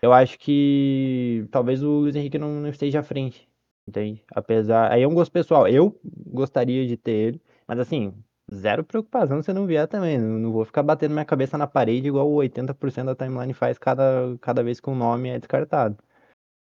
[0.01, 3.49] eu acho que talvez o Luiz Henrique não, não esteja à frente,
[3.87, 4.23] entende?
[4.33, 8.13] Apesar, aí é um gosto pessoal, eu gostaria de ter ele, mas assim,
[8.53, 12.07] zero preocupação se não vier também, não, não vou ficar batendo minha cabeça na parede
[12.07, 15.97] igual o 80% da timeline faz cada, cada vez que um nome é descartado.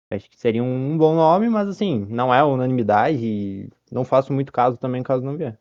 [0.10, 4.78] Acho que seria um bom nome, mas assim, não é unanimidade não faço muito caso
[4.78, 5.60] também caso não vier.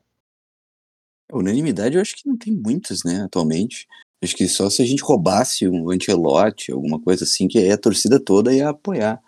[1.33, 3.87] Unanimidade eu acho que não tem muitos, né, atualmente.
[4.23, 7.79] Acho que só se a gente roubasse um Ancelotti, alguma coisa assim, que aí a
[7.79, 9.23] torcida toda ia apoiar.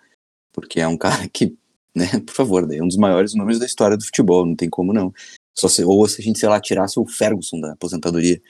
[0.52, 1.56] Porque é um cara que,
[1.94, 4.92] né, por favor, é um dos maiores nomes da história do futebol, não tem como
[4.92, 5.12] não.
[5.56, 8.40] Só se, ou se a gente, sei lá, tirasse o Ferguson da aposentadoria.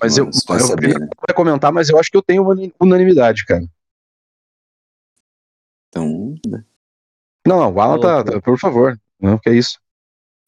[0.00, 1.08] Mas eu, Mas eu saber, né?
[1.26, 3.66] vai comentar, mas eu acho que eu tenho unani- unanimidade, cara.
[5.88, 6.64] Então, né.
[7.46, 9.00] Não, não, o Alan tá, tá- por favor.
[9.20, 9.78] Não, que é isso.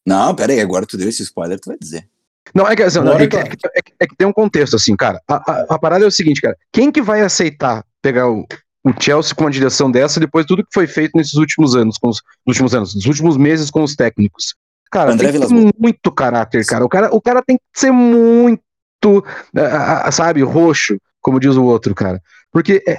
[0.05, 2.07] não, pera aí, agora tu deu esse spoiler, tu vai dizer.
[2.55, 4.33] Não, é que, assim, não, é, que, é, que, é que- é que tem um
[4.33, 5.21] contexto, assim, cara.
[5.27, 6.57] A, a, a parada é o seguinte, cara.
[6.71, 8.45] Quem que vai aceitar pegar o,
[8.83, 11.97] o Chelsea com uma direção dessa depois de tudo que foi feito nesses últimos anos,
[11.97, 14.55] com os, nos últimos anos, nos últimos meses com os técnicos?
[14.91, 15.71] Cara, André tem Villas-Boas.
[15.77, 16.83] muito caráter, cara.
[16.83, 18.59] O cara, o cara tem que ser muito,
[20.11, 22.19] sabe, roxo, como diz o outro, cara.
[22.51, 22.97] Porque é,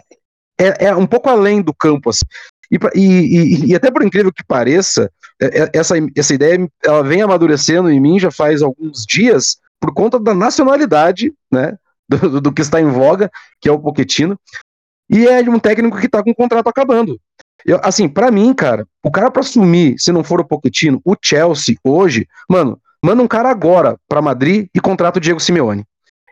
[0.61, 2.25] é, é um pouco além do campo, assim.
[2.71, 7.23] E, e, e- até por incrível que pareça, é- é- essa, essa ideia ela vem
[7.23, 11.77] amadurecendo em mim já faz alguns dias por conta da nacionalidade, né,
[12.09, 13.31] do, do que está em voga,
[13.61, 14.39] que é o Poquetino,
[15.09, 17.19] e é um técnico que está com o contrato acabando.
[17.65, 21.15] Eu, assim, para mim, cara, o cara para assumir, se não for o Poquetino, o
[21.21, 25.85] Chelsea hoje, mano, manda um cara agora para Madrid e contrata o Diego Simeone.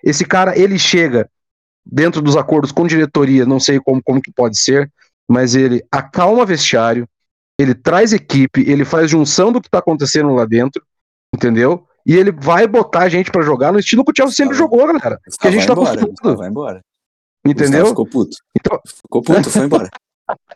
[0.05, 1.29] Esse cara, ele chega
[1.85, 4.91] dentro dos acordos com diretoria, não sei como, como que pode ser,
[5.29, 7.07] mas ele acalma vestiário,
[7.59, 10.83] ele traz equipe, ele faz junção do que tá acontecendo lá dentro,
[11.35, 11.87] entendeu?
[12.07, 14.87] E ele vai botar a gente pra jogar no estilo que o Chelsea sempre jogou,
[14.87, 15.21] galera.
[15.41, 16.81] Que a gente tá embora, acostumado, vai embora.
[17.47, 17.87] Entendeu?
[17.87, 18.37] ficou puto.
[18.59, 19.91] Então, Ficou puto, foi embora.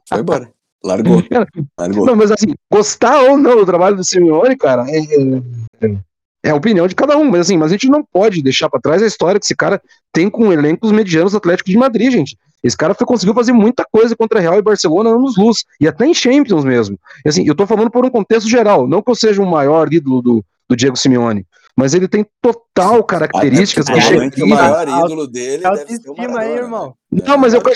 [0.09, 0.51] Foi embora.
[0.85, 1.23] Largou.
[1.79, 2.07] Largou.
[2.07, 5.97] não, mas assim, gostar ou não do trabalho do Simeone, cara, é, é,
[6.45, 8.81] é a opinião de cada um, mas assim, mas a gente não pode deixar pra
[8.81, 9.81] trás a história que esse cara
[10.13, 12.37] tem com elencos medianos do Atlético de Madrid, gente.
[12.63, 16.07] Esse cara foi, conseguiu fazer muita coisa contra Real e Barcelona anos luz, e até
[16.07, 16.99] em Champions mesmo.
[17.25, 19.93] E, assim, eu tô falando por um contexto geral, não que eu seja o maior
[19.93, 21.45] ídolo do, do Diego Simeone,
[21.77, 24.01] mas ele tem total características chegar.
[24.01, 26.95] provavelmente o maior ídolo dele deve ser o Autoestima aí, Maradona, irmão.
[27.11, 27.23] né?
[27.27, 27.63] Não, mas eu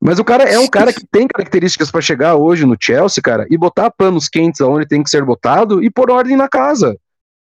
[0.00, 3.46] Mas o cara é um cara que tem características pra chegar hoje no Chelsea, cara,
[3.48, 6.94] e botar panos quentes aonde tem que ser botado e pôr ordem na casa.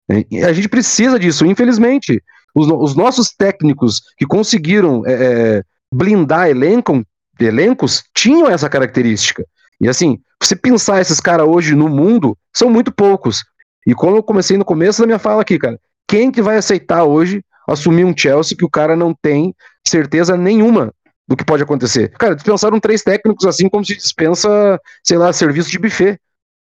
[0.10, 2.24] A gente precisa disso, infelizmente.
[2.56, 7.04] Os, os nossos técnicos que conseguiram é, é, blindar elenco,
[7.40, 9.46] elencos tinham essa característica.
[9.80, 13.44] E assim, você pensar esses caras hoje no mundo, são muito poucos.
[13.86, 17.04] E como eu comecei no começo da minha fala aqui, cara, quem que vai aceitar
[17.04, 19.54] hoje assumir um Chelsea que o cara não tem
[19.88, 20.94] certeza nenhuma
[21.28, 22.10] do que pode acontecer?
[22.18, 26.20] Cara, dispensaram três técnicos assim como se dispensa, sei lá, serviço de buffet.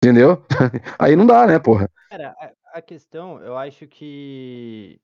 [0.03, 0.41] Entendeu?
[0.97, 1.89] Aí não dá, né, porra?
[2.09, 2.33] Cara,
[2.73, 4.99] a questão, eu acho que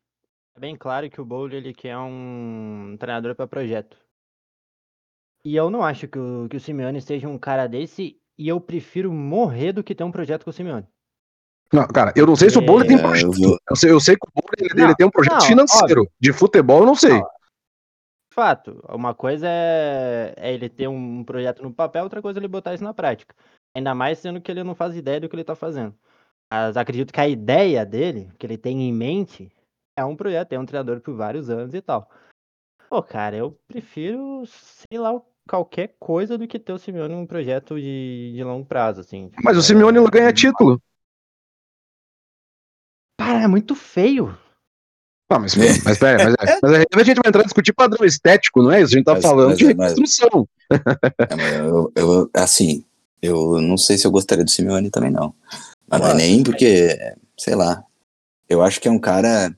[0.56, 3.98] é bem claro que o Bowley ele quer um treinador para projeto.
[5.44, 8.60] E eu não acho que o, que o Simeone seja um cara desse, e eu
[8.60, 10.88] prefiro morrer do que ter um projeto com o Simeone.
[11.74, 13.60] Não, cara, eu não sei se o Bowler tem É, projeto.
[13.70, 16.10] Eu sei, eu sei que o Bowler ele, ele tem um projeto não, financeiro.
[16.20, 17.14] De futebol, eu não sei.
[17.14, 17.28] Não,
[18.36, 22.50] Fato, uma coisa é, é ele ter um projeto no papel, outra coisa é ele
[22.50, 23.34] botar isso na prática.
[23.74, 25.96] Ainda mais sendo que ele não faz ideia do que ele tá fazendo.
[26.52, 29.50] Mas acredito que a ideia dele, que ele tem em mente,
[29.98, 32.10] é um projeto, é um treinador por vários anos e tal.
[32.90, 35.20] Pô, cara, eu prefiro, sei lá,
[35.50, 39.32] qualquer coisa do que ter o Simeone em um projeto de, de longo prazo, assim.
[39.44, 40.82] Mas o Simeone não ganha título.
[43.20, 44.38] Cara, é muito feio.
[45.32, 46.60] Ah, mas, mas pera, mas, é,
[46.94, 48.94] mas a gente vai entrar a discutir padrão estético, não é isso?
[48.94, 50.48] A gente tá Mas- falando mas- de mas- reconstrução.
[51.30, 52.84] É, mas eu, eu- assim,
[53.22, 55.34] eu não sei se eu gostaria do Simeone também, não.
[55.88, 56.90] Mas não é nem porque,
[57.40, 57.84] sei lá,
[58.48, 59.56] eu acho que é um cara.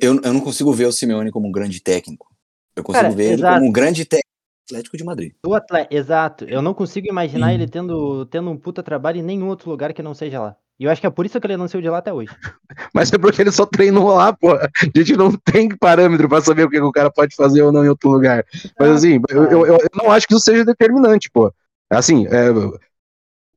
[0.00, 2.28] Eu, eu não consigo ver o Simeone como um grande técnico.
[2.76, 3.54] Eu consigo Cara, ver ele exato.
[3.54, 4.28] como um grande técnico
[4.68, 5.32] do Atlético de Madrid.
[5.42, 6.44] Do atleta, exato.
[6.44, 7.54] Eu não consigo imaginar Sim.
[7.54, 10.56] ele tendo, tendo um puta trabalho em nenhum outro lugar que não seja lá.
[10.78, 12.30] E eu acho que é por isso que ele não saiu de lá até hoje.
[12.94, 14.52] Mas é porque ele só treinou lá, pô.
[14.52, 17.72] A gente não tem parâmetro pra saber o que, que o cara pode fazer ou
[17.72, 18.44] não em outro lugar.
[18.78, 21.52] Mas assim, eu, eu, eu não acho que isso seja determinante, pô.
[21.90, 22.50] Assim, é,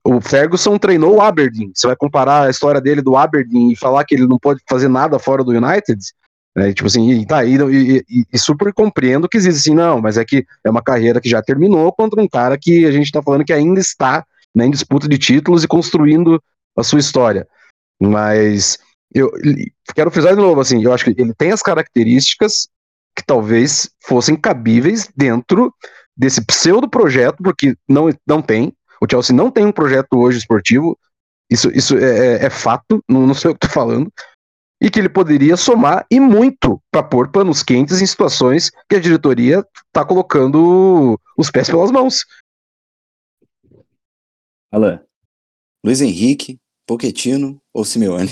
[0.04, 1.72] o Ferguson treinou o Aberdeen.
[1.76, 4.88] Você vai comparar a história dele do Aberdeen e falar que ele não pode fazer
[4.88, 6.00] nada fora do United?
[6.56, 6.74] Né?
[6.74, 10.26] tipo assim, e, tá, e, e, e- super compreendo que existe assim, não, mas é
[10.26, 13.46] que é uma carreira que já terminou contra um cara que a gente tá falando
[13.46, 16.42] que ainda está né, em disputa de títulos e construindo
[16.78, 17.48] a sua história.
[18.02, 18.78] Mas
[19.14, 19.32] eu
[19.96, 22.68] quero frisar de novo, assim, eu acho que ele tem as características
[23.16, 25.74] que talvez fossem cabíveis dentro
[26.16, 28.74] desse pseudo projeto, porque não, não tem.
[29.02, 30.98] O Chelsea não tem um projeto hoje esportivo,
[31.50, 34.12] isso, isso é, é- é fato, não, não sei o que estou falando,
[34.82, 39.00] e que ele poderia somar e muito para pôr panos quentes em situações que a
[39.00, 42.26] diretoria está colocando os pés pelas mãos.
[44.72, 45.00] Alan,
[45.86, 46.58] Luiz Henrique,
[46.88, 48.30] Poquetino ou Simeone?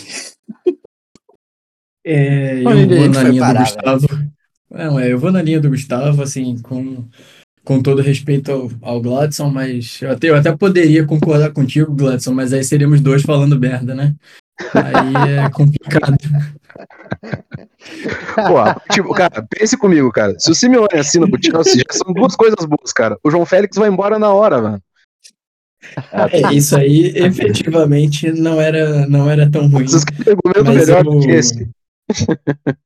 [2.04, 4.08] É, eu Onde a vou na linha parar, do Gustavo.
[4.72, 7.08] Não, é, eu vou na linha do Gustavo, assim, com,
[7.64, 12.34] com todo respeito ao, ao Gladson, mas eu até, eu até poderia concordar contigo, Gladson,
[12.34, 14.16] mas aí seríamos dois falando merda, né?
[14.74, 16.18] Aí é complicado.
[18.36, 20.36] Pô, tipo, cara, pense comigo, cara.
[20.40, 23.18] Se o Simeone assina pro Chelsea, já são duas coisas boas, cara.
[23.24, 24.82] O João Félix vai embora na hora, mano.
[26.32, 29.88] É, isso aí efetivamente não era, não era tão ruim.
[29.88, 31.70] Vocês querem argumento Mas melhor eu- do que esse.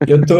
[0.06, 0.38] Eu tô,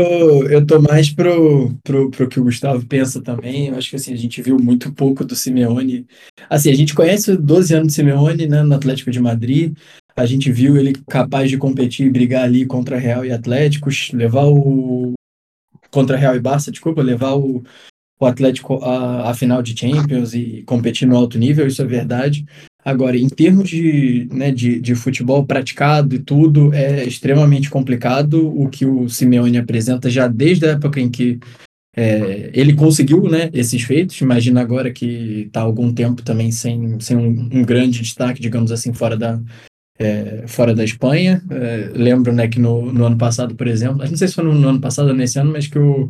[0.48, 3.68] eu tô mais pro, pro, pro que o Gustavo pensa também.
[3.70, 6.06] Eu acho que assim, a gente viu muito pouco do Simeone.
[6.50, 9.74] Assim, a gente conhece 12 anos de Simeone, né, no Atlético de Madrid.
[10.16, 14.46] A gente viu ele capaz de competir e brigar ali contra Real e Atlético, levar
[14.46, 15.14] o.
[15.90, 17.64] Contra Real e Barça, desculpa, levar o,
[18.20, 22.46] o Atlético à, à final de Champions e competir no alto nível, isso é verdade.
[22.86, 28.68] Agora, em termos de, né, de, de futebol praticado e tudo, é extremamente complicado o
[28.70, 31.40] que o Simeone apresenta já desde a época em que
[31.96, 34.20] é, ele conseguiu né, esses feitos.
[34.20, 38.92] Imagina agora que está algum tempo também sem, sem um, um grande destaque, digamos assim,
[38.92, 39.40] fora da,
[40.00, 41.42] é, fora da Espanha.
[41.50, 44.54] É, lembro né, que no, no ano passado, por exemplo, não sei se foi no,
[44.54, 46.10] no ano passado ou nesse ano, mas que o,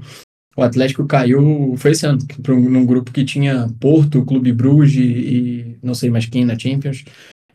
[0.56, 2.20] o Atlético caiu, foi esse ano,
[2.50, 7.04] um, num grupo que tinha Porto, Clube Bruges e não sei mais quem na Champions.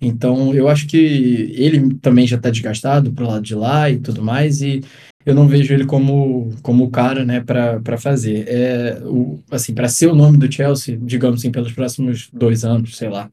[0.00, 4.22] Então, eu acho que ele também já está desgastado pro lado de lá e tudo
[4.22, 4.80] mais, e
[5.26, 8.46] eu não vejo ele como, como o cara né, para fazer.
[8.48, 12.96] É, o, assim, para ser o nome do Chelsea, digamos assim, pelos próximos dois anos,
[12.96, 13.28] sei lá.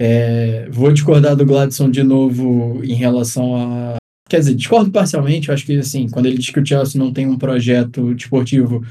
[0.00, 3.96] É, vou discordar do Gladson de novo em relação a.
[4.28, 5.48] Quer dizer, discordo parcialmente.
[5.48, 8.84] Eu acho que, assim, quando ele diz que o Chelsea não tem um projeto desportivo,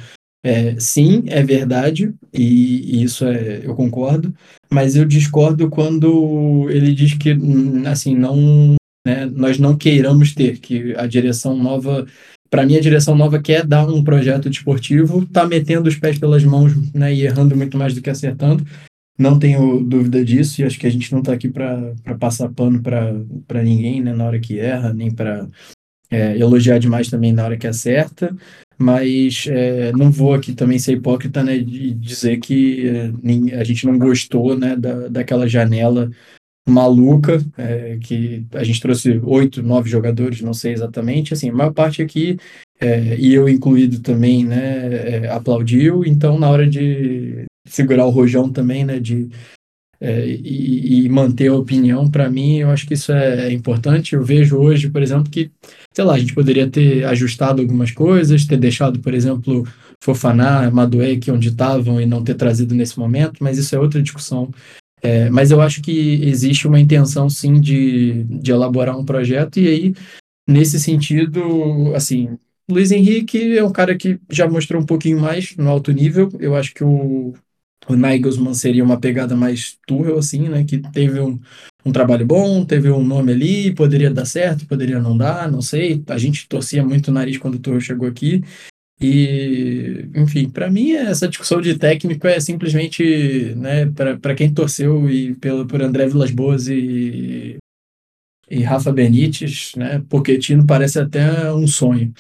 [0.44, 4.34] é, sim, é verdade, e, e isso é, eu concordo,
[4.72, 7.36] mas eu discordo quando ele diz que,
[7.86, 12.06] assim, não, né, nós não queiramos ter, que a direção nova,
[12.50, 16.44] para mim, a direção nova quer dar um projeto desportivo, tá metendo os pés pelas
[16.44, 18.66] mãos, né, e errando muito mais do que acertando.
[19.18, 22.82] Não tenho dúvida disso, e acho que a gente não está aqui para passar pano
[22.82, 25.48] para ninguém, né, na hora que erra, nem para
[26.10, 28.36] é, elogiar demais também na hora que acerta,
[28.78, 33.88] mas é, não vou aqui também ser hipócrita, né, de dizer que é, a gente
[33.88, 36.12] não gostou, né, da, daquela janela
[36.70, 41.74] maluca, é, que a gente trouxe oito, nove jogadores, não sei exatamente, assim, a maior
[41.74, 42.38] parte aqui,
[42.80, 48.50] é, e eu incluído também, né, é, aplaudiu, então na hora de segurar o rojão
[48.50, 49.30] também, né, de
[50.00, 54.14] é, e, e manter a opinião, para mim, eu acho que isso é importante.
[54.14, 55.52] Eu vejo hoje, por exemplo, que,
[55.94, 59.68] sei lá, a gente poderia ter ajustado algumas coisas, ter deixado, por exemplo,
[60.04, 64.52] Fofaná, Madueke onde estavam e não ter trazido nesse momento, mas isso é outra discussão.
[65.02, 69.68] É, mas eu acho que existe uma intenção, sim, de, de elaborar um projeto, e
[69.68, 69.94] aí,
[70.48, 72.38] nesse sentido, assim,
[72.70, 76.30] Luiz Henrique é um cara que já mostrou um pouquinho mais no alto nível.
[76.40, 77.34] Eu acho que o,
[77.88, 80.64] o Nagelsmann seria uma pegada mais Tuchel, assim, né?
[80.64, 81.40] Que teve um,
[81.86, 86.04] um trabalho bom, teve um nome ali, poderia dar certo, poderia não dar, não sei.
[86.08, 88.44] A gente torcia muito o nariz quando o Tuchel chegou aqui.
[89.00, 95.36] E, enfim, para mim essa discussão de técnico é simplesmente, né, para quem torceu e
[95.36, 97.58] pelo por André Vilas Boas e,
[98.50, 102.12] e Rafa Benítez, né, Pochettino parece até um sonho.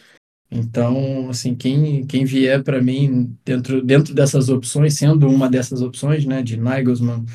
[0.50, 6.26] Então, assim, quem, quem vier para mim dentro, dentro dessas opções, sendo uma dessas opções,
[6.26, 7.26] né, de Nagelsmann,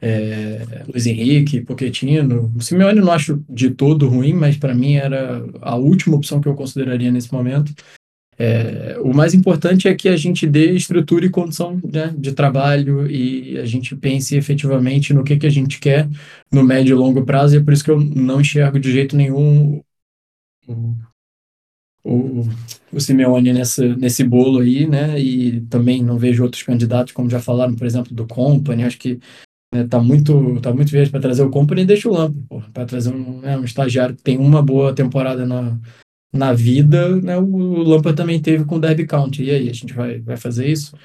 [0.00, 5.76] é, Luiz Henrique, Pochettino, Simeone não acho de todo ruim, mas para mim era a
[5.76, 7.72] última opção que eu consideraria nesse momento.
[8.38, 13.08] É, o mais importante é que a gente dê estrutura e condição né, de trabalho
[13.08, 16.08] e a gente pense efetivamente no que, que a gente quer
[16.50, 19.16] no médio e longo prazo, e é por isso que eu não enxergo de jeito
[19.16, 19.80] nenhum
[22.04, 22.48] o, o,
[22.92, 25.18] o Simeone nessa, nesse bolo aí, né?
[25.20, 29.20] E também não vejo outros candidatos, como já falaram, por exemplo, do Company, acho que
[29.72, 32.84] né, tá muito tá muito verde para trazer o Company e deixa o Lampo, para
[32.84, 35.78] trazer um, né, um estagiário que tem uma boa temporada na
[36.32, 39.44] na vida, né, o Lampard também teve com o Derby County.
[39.44, 40.96] E aí, a gente vai, vai fazer isso?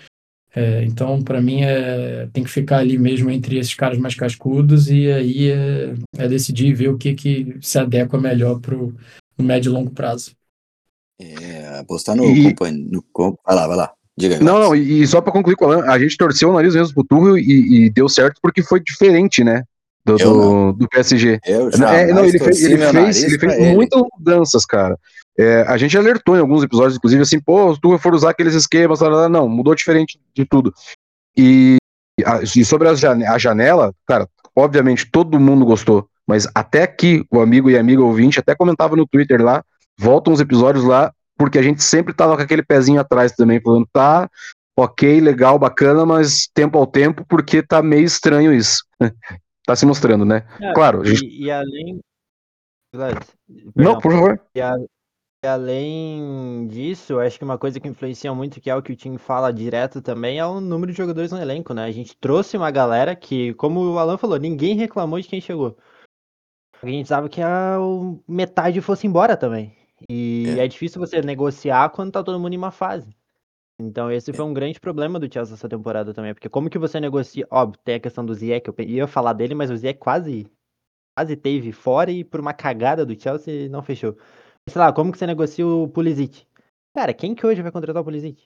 [0.55, 4.89] É, então, para mim, é, tem que ficar ali mesmo entre esses caras mais cascudos
[4.89, 8.95] e aí é, é decidir ver o que, que se adequa melhor para o
[9.39, 10.31] médio e longo prazo.
[11.19, 12.53] É, apostar no, e...
[12.69, 13.03] no
[13.45, 13.91] Vai lá, vai lá.
[14.17, 15.55] Diga, não, não, e só para concluir
[15.85, 18.79] a a gente torceu o nariz mesmo pro Turro e, e deu certo porque foi
[18.79, 19.63] diferente, né?
[20.07, 21.39] do, do, do, PSG.
[21.45, 24.97] Eu já é, não, ele fez, ele fez, ele fez muitas mudanças, cara.
[25.37, 28.53] É, a gente alertou em alguns episódios, inclusive, assim, pô, se tu for usar aqueles
[28.53, 30.73] esquemas, não, mudou diferente de tudo.
[31.35, 31.77] E,
[32.55, 37.77] e sobre a janela, cara, obviamente todo mundo gostou, mas até aqui, o amigo e
[37.77, 39.63] amiga ouvinte até comentava no Twitter lá,
[39.97, 43.87] voltam os episódios lá, porque a gente sempre tava com aquele pezinho atrás também, falando,
[43.91, 44.29] tá,
[44.77, 48.83] ok, legal, bacana, mas tempo ao tempo, porque tá meio estranho isso.
[49.65, 50.47] tá se mostrando, né?
[50.61, 51.03] É, claro.
[51.03, 51.27] E, gente...
[51.27, 51.99] e, além.
[53.75, 54.41] Não, por favor.
[54.55, 54.75] E, a...
[55.43, 58.95] e, além disso, acho que uma coisa que influencia muito, que é o que o
[58.95, 61.85] time fala direto também, é o número de jogadores no elenco, né?
[61.85, 65.75] A gente trouxe uma galera que, como o Alan falou, ninguém reclamou de quem chegou.
[66.81, 67.77] A gente sabe que a
[68.27, 69.75] metade fosse embora também.
[70.09, 70.65] E é.
[70.65, 73.15] é difícil você negociar quando tá todo mundo em uma fase.
[73.79, 76.99] Então esse foi um grande problema do Chelsea essa temporada também, porque como que você
[76.99, 80.47] negocia, óbvio, tem a questão do Ziyech, eu ia falar dele, mas o Ziyech quase
[81.15, 84.15] quase teve fora e por uma cagada do Chelsea não fechou.
[84.69, 86.45] Sei lá, como que você negocia o Pulisic?
[86.93, 88.43] Cara, quem que hoje vai contratar o Pulisic?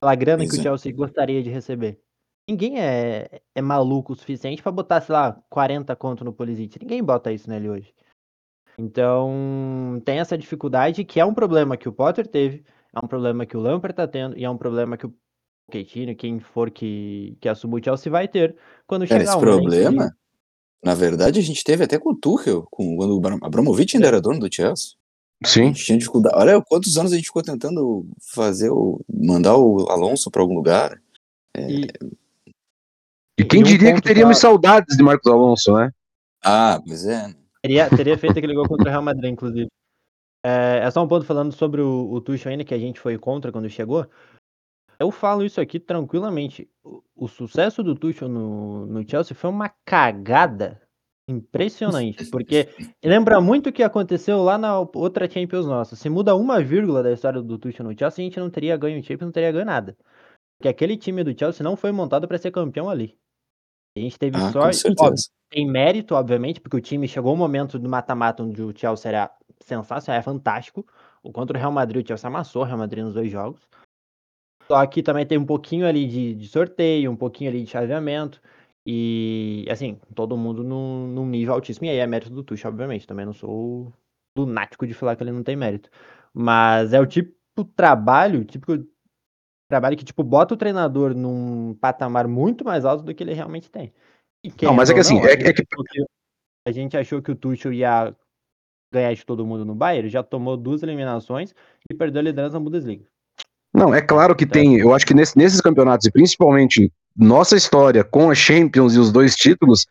[0.00, 2.00] Pela grana que o Chelsea gostaria de receber.
[2.48, 6.78] Ninguém é, é maluco o suficiente para botar, sei lá, 40 conto no Pulisic.
[6.80, 7.94] Ninguém bota isso nele hoje.
[8.78, 12.64] Então, tem essa dificuldade que é um problema que o Potter teve,
[12.94, 15.14] é um problema que o Lampard tá tendo e é um problema que o
[15.66, 18.56] Pochettino, quem for que, que assuma o Chelsea, vai ter
[18.86, 20.14] quando chegar esse um problema,
[20.84, 24.20] na verdade, a gente teve até com o Tuchel, com, quando o Abramovich ainda era
[24.20, 24.96] dono do Chelsea.
[25.44, 25.62] Sim.
[25.62, 26.36] A gente tinha dificuldade.
[26.36, 29.00] Olha quantos anos a gente ficou tentando fazer o.
[29.08, 31.00] mandar o Alonso para algum lugar.
[31.54, 31.70] É...
[31.70, 31.88] E...
[33.38, 33.44] e...
[33.44, 34.48] quem e um diria que teríamos pra...
[34.48, 35.90] saudades de Marcos Alonso, né?
[36.44, 37.32] Ah, pois é.
[37.62, 39.68] Teria, teria feito aquele gol contra o Real Madrid, inclusive.
[40.44, 43.16] É, é só um ponto falando sobre o, o Tuchel ainda, que a gente foi
[43.16, 44.06] contra quando chegou.
[44.98, 46.68] Eu falo isso aqui tranquilamente.
[46.84, 50.82] O, o sucesso do Tuchel no, no Chelsea foi uma cagada
[51.28, 52.68] impressionante, porque
[53.02, 55.94] lembra muito o que aconteceu lá na outra Champions nossa.
[55.94, 58.98] Se muda uma vírgula da história do Tuchel no Chelsea, a gente não teria ganho
[58.98, 59.96] o Champions, não teria ganho nada.
[60.58, 63.16] Porque aquele time do Chelsea não foi montado para ser campeão ali.
[63.96, 67.78] A gente teve ah, sorte, óbvio, tem mérito, obviamente, porque o time chegou um momento
[67.78, 69.30] do mata-mata onde o Chelsea era
[69.60, 70.86] sensacional, é fantástico.
[71.22, 73.60] O contra o Real Madrid, o Chelsea amassou o Real Madrid nos dois jogos.
[74.66, 78.40] Só que também tem um pouquinho ali de, de sorteio, um pouquinho ali de chaveamento.
[78.86, 81.86] E, assim, todo mundo num, num, nível altíssimo.
[81.86, 83.06] E aí é mérito do Tuchel, obviamente.
[83.06, 83.92] Também não sou
[84.36, 85.90] lunático de falar que ele não tem mérito.
[86.32, 88.72] Mas é o tipo trabalho, tipo
[89.72, 93.70] trabalho que, tipo, bota o treinador num patamar muito mais alto do que ele realmente
[93.70, 93.90] tem.
[94.60, 95.64] não, mas é que assim, não, é, é que...
[96.68, 98.14] A gente achou que o Tuchel ia
[98.92, 101.54] ganhar de todo mundo no Bayern, já tomou duas eliminações
[101.90, 103.06] e perdeu a liderança na Bundesliga.
[103.74, 104.78] Não, é claro que tem.
[104.78, 109.10] Eu acho que nesse, nesses campeonatos, e principalmente nossa história com a Champions e os
[109.10, 109.86] dois títulos,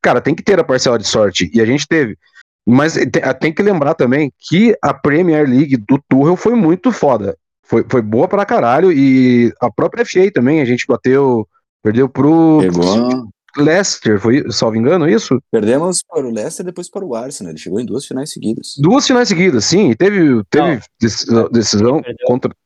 [0.00, 1.50] cara, tem que ter a parcela de sorte.
[1.52, 2.16] E a gente teve.
[2.64, 2.94] Mas
[3.40, 7.36] tem que lembrar também que a Premier League do Tuchel foi muito foda.
[7.64, 8.92] Foi, foi boa pra caralho.
[8.92, 11.48] E a própria FA também, a gente bateu.
[11.82, 12.60] Perdeu pro.
[12.60, 13.32] Pegou.
[13.56, 15.40] Leicester, foi, salvo engano, isso?
[15.50, 17.52] Perdemos para o Leicester e depois para o Arsenal.
[17.52, 18.74] Ele chegou em duas finais seguidas.
[18.78, 19.90] Duas finais seguidas, sim.
[19.90, 22.56] E teve, teve decisão, decisão quem perdeu, contra.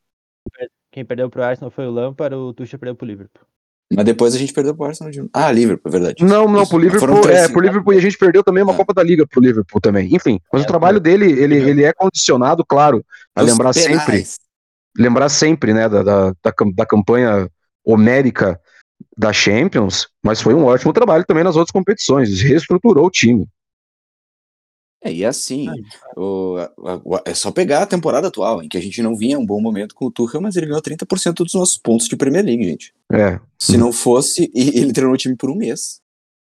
[0.91, 3.43] Quem perdeu para o Arsenal foi o Lampard, o Tuchel perdeu para o Liverpool.
[3.93, 6.25] Mas depois a gente perdeu pro Arsenal de Ah, Liverpool, é verdade.
[6.25, 8.77] Não, não, pro Liverpool, é, pro Liverpool e a gente perdeu também uma ah.
[8.77, 10.15] Copa da Liga pro Liverpool também.
[10.15, 14.03] Enfim, mas é, o trabalho dele, ele, ele é condicionado, claro, a lembrar penais.
[14.05, 14.48] sempre
[14.99, 17.49] lembrar sempre, né, da, da, da, da campanha
[17.85, 18.61] homérica
[19.17, 23.47] da Champions, mas foi um ótimo trabalho também nas outras competições, reestruturou o time.
[25.03, 25.69] É, e assim,
[26.17, 29.39] o, a, a, é só pegar a temporada atual, em que a gente não vinha
[29.39, 32.45] um bom momento com o Tuchel, mas ele ganhou 30% dos nossos pontos de Premier
[32.45, 32.93] League, gente.
[33.13, 33.39] É.
[33.57, 36.01] Se não fosse, e ele treinou o time por um mês.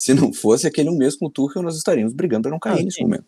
[0.02, 2.84] Se não fosse aquele um mês com o Tuchel, nós estaríamos brigando para não cair
[2.84, 3.26] nesse momento.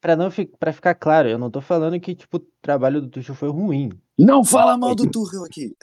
[0.00, 3.34] Pra, não pra ficar claro, eu não tô falando que tipo, o trabalho do Tuchel
[3.34, 3.90] foi ruim.
[4.16, 5.74] Não fala mal do Tuchel aqui.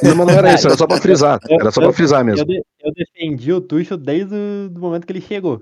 [0.00, 1.40] Não, mas não era isso, era só pra frisar.
[1.50, 2.46] Era só pra frisar mesmo.
[2.48, 4.36] Eu, eu defendi o Tuchel desde
[4.72, 5.60] o momento que ele chegou.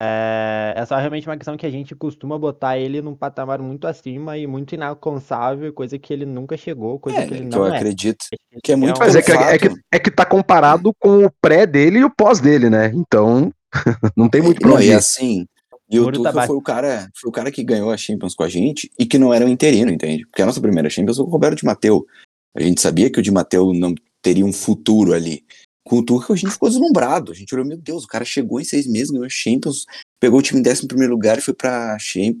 [0.00, 3.86] É, é só realmente uma questão que a gente costuma botar ele num patamar muito
[3.86, 7.66] acima e muito inalcançável, coisa que ele nunca chegou, coisa é, que ele que não
[7.66, 7.76] eu é.
[7.76, 8.24] acredito
[8.62, 11.66] que é muito Mas é que, é, que, é que tá comparado com o pré
[11.66, 12.92] dele e o pós dele, né?
[12.94, 13.52] Então,
[14.16, 14.84] não tem muito problema.
[14.84, 15.46] E assim,
[15.90, 18.48] e o Tuchel foi o cara, foi o cara que ganhou a Champions com a
[18.48, 20.24] gente e que não era um interino, entende?
[20.26, 22.06] Porque a nossa primeira Champions foi o Roberto de Mateu.
[22.54, 25.42] A gente sabia que o de Mateu não teria um futuro ali
[25.88, 27.32] com o Tuchel, a gente ficou deslumbrado.
[27.32, 29.86] A gente olhou, meu Deus, o cara chegou em seis meses, ganhou a Champions,
[30.20, 31.96] pegou o time em décimo primeiro lugar e foi pra,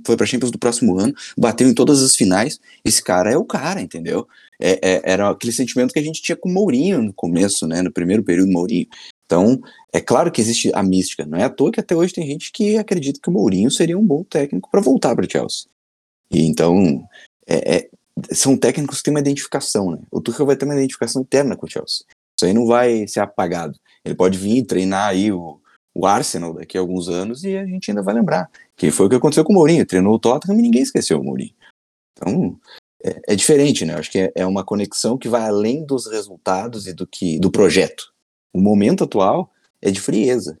[0.06, 2.60] foi pra Champions do próximo ano, bateu em todas as finais.
[2.84, 4.28] Esse cara é o cara, entendeu?
[4.60, 7.82] É, é, era aquele sentimento que a gente tinha com o Mourinho no começo, né?
[7.82, 8.86] No primeiro período do Mourinho.
[9.24, 9.60] Então,
[9.92, 11.26] é claro que existe a mística.
[11.26, 13.98] Não é à toa que até hoje tem gente que acredita que o Mourinho seria
[13.98, 15.66] um bom técnico para voltar para Chelsea.
[16.30, 17.06] E então,
[17.46, 17.90] é, é,
[18.32, 19.98] são técnicos que têm uma identificação, né?
[20.10, 22.04] O Tuchel vai ter uma identificação interna com o Chelsea.
[22.38, 23.76] Isso aí não vai ser apagado.
[24.04, 25.60] Ele pode vir treinar aí o,
[25.92, 28.48] o Arsenal daqui a alguns anos e a gente ainda vai lembrar.
[28.76, 29.84] Que foi o que aconteceu com o Mourinho.
[29.84, 31.52] Treinou o Tottenham e ninguém esqueceu o Mourinho.
[32.12, 32.56] Então,
[33.04, 33.94] é, é diferente, né?
[33.94, 37.50] Acho que é, é, uma conexão que vai além dos resultados e do que do
[37.50, 38.12] projeto.
[38.52, 39.50] O momento atual
[39.82, 40.60] é de frieza,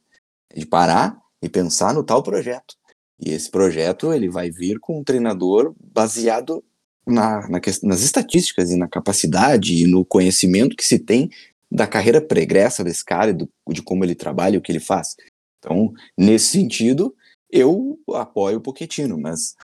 [0.50, 2.74] é de parar e pensar no tal projeto.
[3.20, 6.64] E esse projeto ele vai vir com um treinador baseado
[7.06, 11.30] na, na, nas estatísticas e na capacidade e no conhecimento que se tem
[11.70, 15.16] da carreira pregressa desse cara, do, de como ele trabalha e o que ele faz.
[15.58, 17.14] Então, nesse sentido,
[17.50, 19.54] eu apoio o Pochettino, mas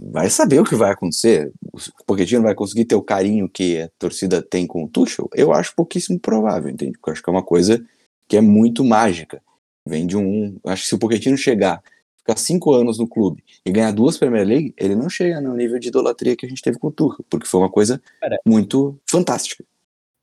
[0.00, 1.52] vai saber o que vai acontecer.
[1.72, 5.28] O Pochettino vai conseguir ter o carinho que a torcida tem com o Tuchel?
[5.34, 6.92] Eu acho pouquíssimo provável, entende?
[6.92, 7.84] Porque eu acho que é uma coisa
[8.28, 9.42] que é muito mágica.
[9.86, 10.58] Vem de um...
[10.64, 11.82] Acho que se o Pochettino chegar,
[12.18, 15.78] ficar cinco anos no clube e ganhar duas Premier League, ele não chega no nível
[15.78, 18.00] de idolatria que a gente teve com o Tuchel, porque foi uma coisa
[18.46, 19.64] muito fantástica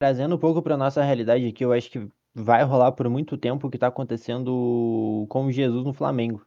[0.03, 3.67] trazendo um pouco para nossa realidade aqui, eu acho que vai rolar por muito tempo
[3.67, 6.45] o que está acontecendo com Jesus no Flamengo.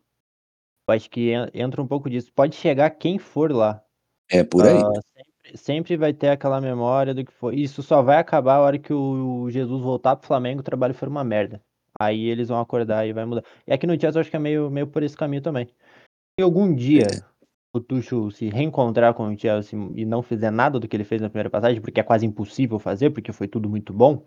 [0.86, 2.30] Eu acho que entra um pouco disso.
[2.34, 3.82] Pode chegar quem for lá.
[4.30, 4.76] É por aí.
[4.76, 7.56] Uh, sempre, sempre, vai ter aquela memória do que foi.
[7.56, 11.08] Isso só vai acabar a hora que o Jesus voltar pro Flamengo, o trabalho for
[11.08, 11.58] uma merda.
[11.98, 13.42] Aí eles vão acordar e vai mudar.
[13.66, 15.66] E aqui no Chelsea eu acho que é meio, meio por esse caminho também.
[16.38, 17.35] Se algum dia é
[17.76, 21.20] o Tuchel se reencontrar com o Chelsea e não fizer nada do que ele fez
[21.20, 24.24] na primeira passagem, porque é quase impossível fazer, porque foi tudo muito bom,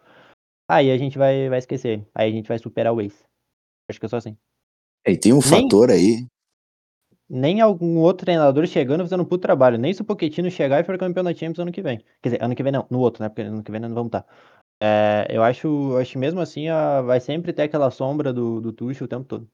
[0.67, 2.07] aí a gente vai, vai esquecer.
[2.13, 3.23] Aí a gente vai superar o Ace.
[3.89, 4.37] Acho que é só assim.
[5.07, 6.27] E tem um nem, fator aí.
[7.27, 9.77] Nem algum outro treinador chegando fazendo um puto trabalho.
[9.77, 11.97] Nem se o Pochettino chegar e for campeão da Champions ano que vem.
[12.21, 13.29] Quer dizer, ano que vem não, no outro, né?
[13.29, 14.25] Porque ano que vem não vamos estar.
[14.81, 19.05] É, eu acho, acho mesmo assim, a, vai sempre ter aquela sombra do, do Tuchel
[19.05, 19.49] o tempo todo.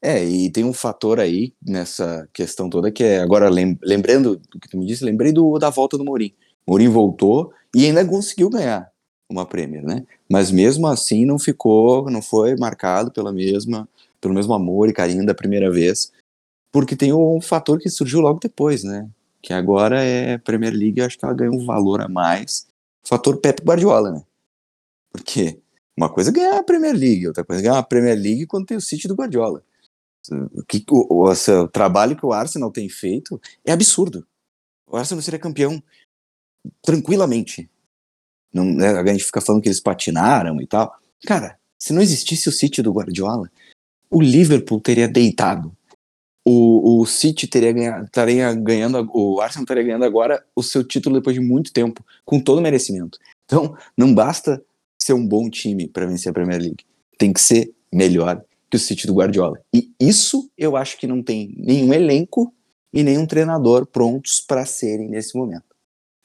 [0.00, 4.68] É, e tem um fator aí nessa questão toda que é, agora lembrando do que
[4.68, 6.34] tu me disse, lembrei do, da volta do Mourinho.
[6.66, 8.90] Mourinho voltou e ainda conseguiu ganhar
[9.28, 10.06] uma Premier, né?
[10.30, 13.88] Mas mesmo assim não ficou, não foi marcado pela mesma,
[14.20, 16.12] pelo mesmo amor e carinho da primeira vez,
[16.70, 19.08] porque tem um fator que surgiu logo depois, né?
[19.42, 22.66] Que agora é Premier League, acho que ela ganha um valor a mais.
[23.04, 24.22] Fator Pep Guardiola, né?
[25.12, 25.58] Porque
[25.96, 28.66] uma coisa é ganhar a Premier League, outra coisa é ganhar a Premier League quando
[28.66, 29.62] tem o City do Guardiola
[30.68, 34.26] que, o, o, o trabalho que o Arsenal tem feito é absurdo.
[34.86, 35.82] O Arsenal seria campeão
[36.82, 37.70] tranquilamente.
[38.52, 40.94] Não, né, a gente fica falando que eles patinaram e tal.
[41.26, 43.50] Cara, se não existisse o City do Guardiola,
[44.10, 45.72] o Liverpool teria deitado.
[46.44, 51.16] O, o City teria ganhado, estaria ganhando, o Arsenal estaria ganhando agora o seu título
[51.16, 53.18] depois de muito tempo, com todo merecimento.
[53.44, 54.62] Então, não basta
[55.00, 56.84] ser um bom time para vencer a Premier League.
[57.18, 59.60] Tem que ser melhor que o City do Guardiola.
[59.72, 62.52] E isso eu acho que não tem nenhum elenco
[62.92, 65.76] e nenhum treinador prontos para serem nesse momento.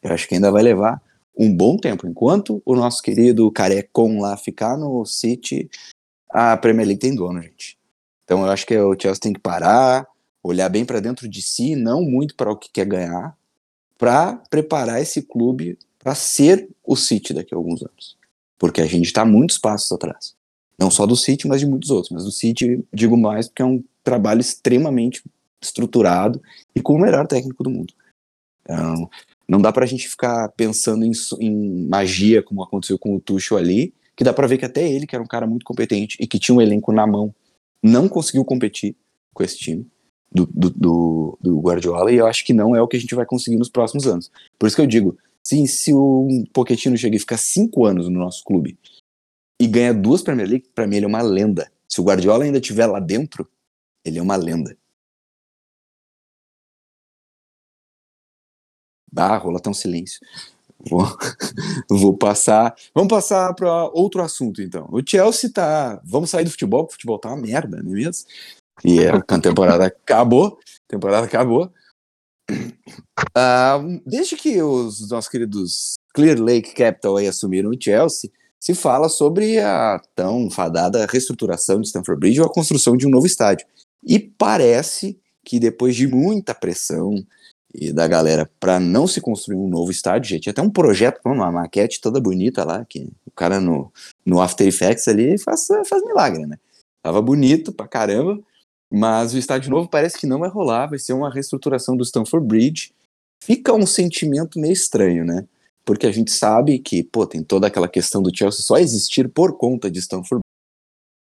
[0.01, 1.01] Eu acho que ainda vai levar
[1.37, 2.07] um bom tempo.
[2.07, 5.69] Enquanto o nosso querido Carecon lá ficar no City,
[6.29, 7.77] a Premier League tem dono, gente.
[8.23, 10.07] Então eu acho que o Chelsea tem que parar,
[10.43, 13.37] olhar bem para dentro de si, não muito para o que quer ganhar,
[13.97, 18.17] para preparar esse clube para ser o City daqui a alguns anos.
[18.57, 20.35] Porque a gente está muitos passos atrás.
[20.79, 22.11] Não só do City, mas de muitos outros.
[22.11, 25.23] Mas do City, digo mais, porque é um trabalho extremamente
[25.61, 26.41] estruturado
[26.75, 27.93] e com o melhor técnico do mundo.
[28.63, 29.09] Então,
[29.47, 33.93] Não dá pra gente ficar pensando em, em magia, como aconteceu com o Tuchel ali,
[34.15, 36.39] que dá pra ver que até ele, que era um cara muito competente e que
[36.39, 37.33] tinha um elenco na mão,
[37.81, 38.95] não conseguiu competir
[39.33, 39.87] com esse time
[40.31, 43.25] do, do, do, Guardiola, e eu acho que não é o que a gente vai
[43.25, 44.31] conseguir nos próximos anos.
[44.57, 48.19] Por isso que eu digo, se, se o Pochettino chega e ficar cinco anos no
[48.19, 48.77] nosso clube
[49.59, 51.71] e ganha duas Premier League, pra mim ele é uma lenda.
[51.87, 53.49] Se o Guardiola ainda estiver lá dentro,
[54.03, 54.77] ele é uma lenda.
[59.15, 60.19] Ah, rola um silêncio.
[60.89, 61.05] Vou,
[61.89, 62.75] vou passar.
[62.93, 64.87] Vamos passar para outro assunto, então.
[64.91, 66.01] O Chelsea tá.
[66.03, 68.25] Vamos sair do futebol, porque o futebol tá uma merda, não é mesmo?
[68.83, 70.59] E a temporada acabou.
[70.59, 71.71] A temporada acabou.
[72.51, 78.29] Uh, desde que os nossos queridos Clear Lake Capital aí assumiram o Chelsea,
[78.63, 83.09] se fala sobre a tão fadada reestruturação de Stamford Bridge ou a construção de um
[83.09, 83.67] novo estádio.
[84.01, 87.13] E parece que depois de muita pressão
[87.75, 91.51] e da galera para não se construir um novo estádio, gente, até um projeto, uma
[91.51, 93.91] maquete toda bonita lá, que o cara no,
[94.25, 96.57] no After Effects ali faz, faz milagre, né?
[97.01, 98.39] Tava bonito pra caramba,
[98.89, 102.47] mas o estádio novo parece que não vai rolar, vai ser uma reestruturação do Stamford
[102.47, 102.93] Bridge.
[103.43, 105.45] Fica um sentimento meio estranho, né?
[105.85, 109.57] Porque a gente sabe que, pô, tem toda aquela questão do Chelsea só existir por
[109.57, 110.41] conta de Stamford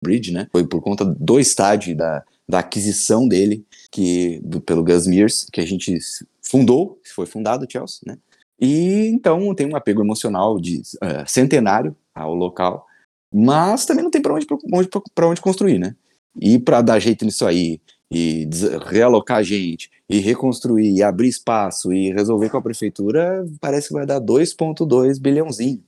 [0.03, 0.49] Bridge, né?
[0.51, 5.61] Foi por conta do estádio da, da aquisição dele que do, pelo Gus Mears, que
[5.61, 5.99] a gente
[6.43, 8.19] fundou, foi fundado o Chelsea, né?
[8.59, 12.87] E então tem um apego emocional de uh, centenário ao local,
[13.33, 14.89] mas também não tem para onde, onde,
[15.23, 15.95] onde construir, né?
[16.41, 17.81] E para dar jeito nisso aí,
[18.11, 18.49] e
[18.87, 24.07] realocar gente, e reconstruir, e abrir espaço, e resolver com a prefeitura, parece que vai
[24.07, 25.83] dar 2,2 bilhãozinho.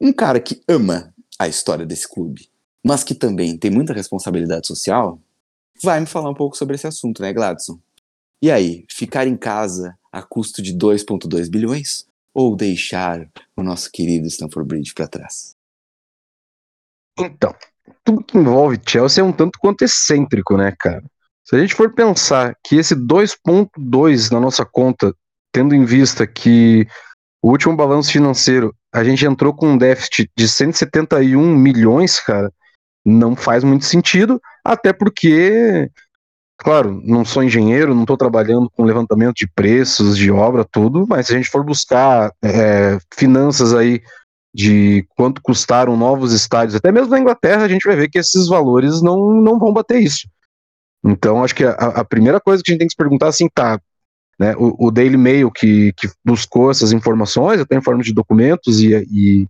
[0.00, 2.48] Um cara que ama a história desse clube,
[2.84, 5.20] mas que também tem muita responsabilidade social,
[5.82, 7.78] vai me falar um pouco sobre esse assunto, né, Gladson?
[8.42, 14.26] E aí, ficar em casa a custo de 2,2 bilhões ou deixar o nosso querido
[14.26, 15.56] Stanford Bridge para trás?
[17.18, 17.54] Então,
[18.04, 21.02] tudo que envolve Chelsea é um tanto quanto excêntrico, né, cara?
[21.44, 25.14] Se a gente for pensar que esse 2,2 na nossa conta,
[25.52, 26.86] tendo em vista que
[27.42, 32.52] o último balanço financeiro a gente entrou com um déficit de 171 milhões, cara,
[33.04, 35.90] não faz muito sentido, até porque
[36.62, 41.26] Claro, não sou engenheiro, não estou trabalhando com levantamento de preços, de obra, tudo, mas
[41.26, 44.02] se a gente for buscar é, finanças aí
[44.52, 48.48] de quanto custaram novos estádios, até mesmo na Inglaterra, a gente vai ver que esses
[48.48, 50.28] valores não, não vão bater isso.
[51.04, 53.48] Então, acho que a, a primeira coisa que a gente tem que se perguntar assim,
[53.48, 53.80] tá,
[54.38, 58.80] né, o, o Daily Mail que, que, buscou essas informações, até em forma de documentos
[58.80, 59.46] e, e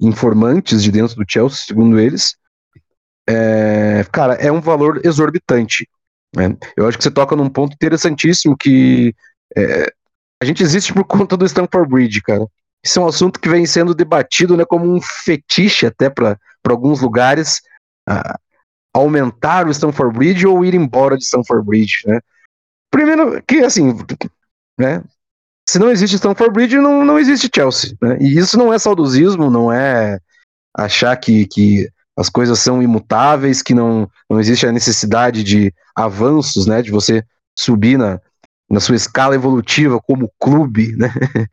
[0.00, 2.36] informantes de dentro do Chelsea, segundo eles,
[3.28, 5.88] é, cara, é um valor exorbitante.
[6.34, 6.56] Né?
[6.76, 9.14] Eu acho que você toca num ponto interessantíssimo que
[9.56, 9.92] é,
[10.40, 12.46] a gente existe por conta do Stamford Bridge, cara.
[12.84, 17.00] Isso é um assunto que vem sendo debatido né, como um fetiche até para alguns
[17.00, 17.60] lugares.
[18.08, 18.38] Uh,
[18.92, 22.20] aumentar o Stamford Bridge ou ir embora de Stamford Bridge, né?
[22.90, 23.96] Primeiro que assim,
[24.78, 25.02] né?
[25.68, 28.18] Se não existe Stamford Bridge, não, não existe Chelsea, né?
[28.20, 30.18] E isso não é saudosismo, não é
[30.76, 36.66] achar que, que as coisas são imutáveis, que não, não existe a necessidade de avanços,
[36.66, 37.24] né, de você
[37.56, 38.20] subir na,
[38.68, 41.12] na sua escala evolutiva como clube, né?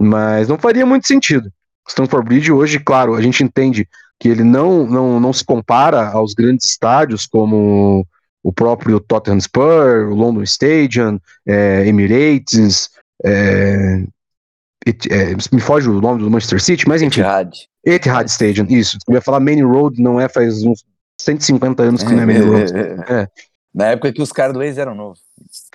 [0.00, 1.50] Mas não faria muito sentido.
[1.88, 3.88] Stanford Bridge hoje, claro, a gente entende
[4.20, 8.06] que ele não, não, não se compara aos grandes estádios como
[8.42, 12.90] o próprio Tottenham Spur, o London Stadium, é, Emirates,
[13.24, 14.02] é,
[15.10, 17.20] é, me foge o nome do Manchester City, mas enfim.
[17.20, 17.52] Etihad.
[17.84, 18.98] Etihad Stadium, isso.
[19.08, 20.84] Eu ia falar Main Road, não é faz uns
[21.20, 22.72] 150 anos que não é Main Road.
[23.08, 23.28] É.
[23.74, 25.20] Na época que os caras do ex eram novos.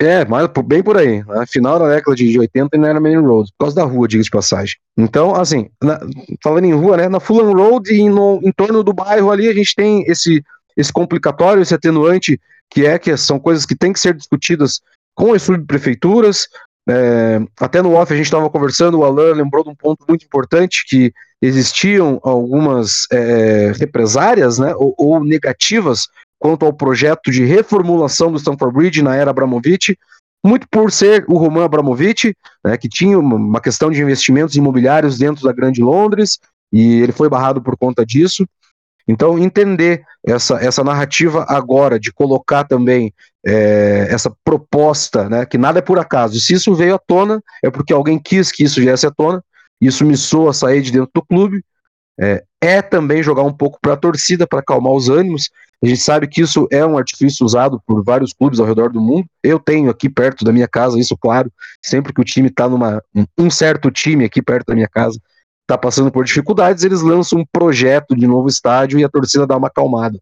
[0.00, 1.24] É, mas bem por aí.
[1.24, 1.44] Né?
[1.46, 4.30] Final da década de 80 não era Main Road, por causa da rua, diga de
[4.30, 4.76] passagem.
[4.96, 5.98] Então, assim, na,
[6.42, 7.08] falando em rua, né?
[7.08, 10.44] Na Fulham Road e no, em torno do bairro ali, a gente tem esse,
[10.76, 12.40] esse complicatório, esse atenuante,
[12.70, 14.80] que é que são coisas que têm que ser discutidas
[15.14, 16.48] com as subprefeituras,
[16.88, 20.24] é, até no off a gente estava conversando, o Alan lembrou de um ponto muito
[20.24, 26.08] importante que existiam algumas é, represárias né, ou, ou, negativas
[26.44, 29.98] quanto ao projeto de reformulação do Stamford Bridge na era Abramovich,
[30.44, 35.42] muito por ser o Roman Abramovich, né, que tinha uma questão de investimentos imobiliários dentro
[35.42, 36.38] da Grande Londres,
[36.70, 38.46] e ele foi barrado por conta disso.
[39.08, 43.10] Então, entender essa, essa narrativa agora, de colocar também
[43.42, 46.38] é, essa proposta, né, que nada é por acaso.
[46.38, 49.42] Se isso veio à tona, é porque alguém quis que isso viesse à tona,
[49.80, 51.64] isso me soa sair de dentro do clube,
[52.20, 55.50] é, é também jogar um pouco para a torcida, para acalmar os ânimos.
[55.82, 59.02] A gente sabe que isso é um artifício usado por vários clubes ao redor do
[59.02, 59.26] mundo.
[59.42, 61.52] Eu tenho aqui perto da minha casa, isso claro,
[61.84, 63.02] sempre que o time está numa.
[63.36, 65.20] Um certo time aqui perto da minha casa
[65.60, 69.56] está passando por dificuldades, eles lançam um projeto de novo estádio e a torcida dá
[69.56, 70.18] uma acalmada.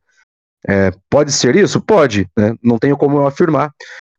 [0.66, 1.80] É, pode ser isso?
[1.80, 2.54] Pode, né?
[2.62, 3.72] não tenho como eu afirmar.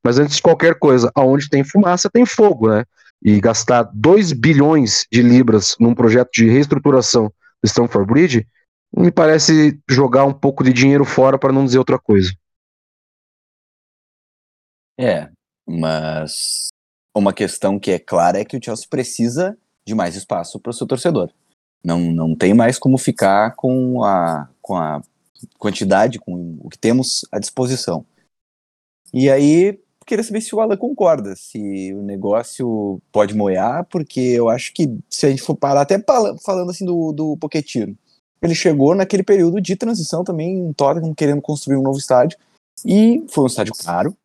[0.04, 2.84] Mas antes de qualquer coisa, aonde tem fumaça, tem fogo, né?
[3.24, 7.32] E gastar 2 bilhões de libras num projeto de reestruturação
[7.66, 8.48] Stamford Bridge
[8.96, 12.32] me parece jogar um pouco de dinheiro fora para não dizer outra coisa.
[15.00, 15.30] É,
[15.68, 16.70] mas
[17.16, 20.74] uma questão que é clara é que o Chelsea precisa de mais espaço para o
[20.74, 21.32] seu torcedor.
[21.84, 25.02] Não, não tem mais como ficar com a, com a
[25.58, 28.06] quantidade, com o que temos à disposição.
[29.14, 34.50] E aí, queria saber se o Alan concorda, se o negócio pode moer, porque eu
[34.50, 36.04] acho que se a gente for parar, até
[36.44, 37.98] falando assim do, do Pochettino,
[38.42, 42.38] ele chegou naquele período de transição também em Tottenham, querendo construir um novo estádio,
[42.86, 44.16] e foi um estádio caro,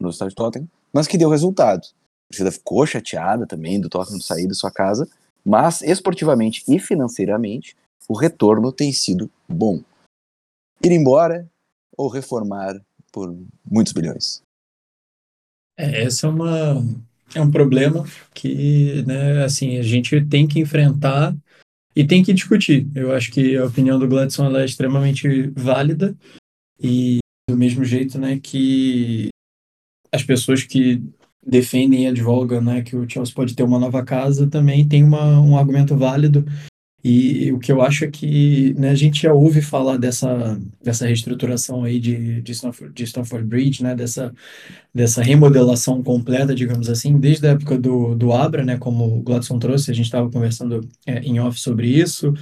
[0.00, 1.82] no estádio Tottenham, mas que deu resultado.
[1.84, 5.08] A torcida ficou chateada também do Tottenham sair da sua casa,
[5.44, 7.76] mas esportivamente e financeiramente,
[8.08, 9.82] o retorno tem sido bom.
[10.82, 11.46] Ir embora
[11.96, 12.80] ou reformar
[13.12, 14.42] por muitos bilhões?
[15.78, 16.84] É, essa é uma
[17.34, 18.04] é um problema
[18.34, 21.36] que, né, assim, a gente tem que enfrentar
[21.94, 22.88] e tem que discutir.
[22.94, 26.16] Eu acho que a opinião do Gladson é extremamente válida
[26.80, 27.18] e
[27.48, 29.28] do mesmo jeito, né, que
[30.12, 31.02] as pessoas que
[31.46, 35.40] defendem e advogam né, que o Chelsea pode ter uma nova casa, também tem uma,
[35.40, 36.44] um argumento válido.
[37.02, 41.06] E o que eu acho é que né, a gente já ouve falar dessa, dessa
[41.06, 44.34] reestruturação aí de, de, Stanford, de Stanford Bridge, né, dessa,
[44.92, 49.60] dessa remodelação completa, digamos assim, desde a época do, do Abra, né, como o Gladson
[49.60, 52.34] trouxe, a gente estava conversando é, em off sobre isso,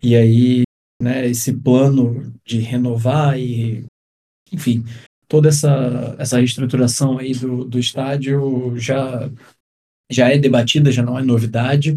[0.00, 0.62] e aí
[1.02, 3.84] né, esse plano de renovar e,
[4.52, 4.84] enfim,
[5.26, 9.28] toda essa, essa reestruturação aí do, do estádio já
[10.10, 11.96] já é debatida, já não é novidade,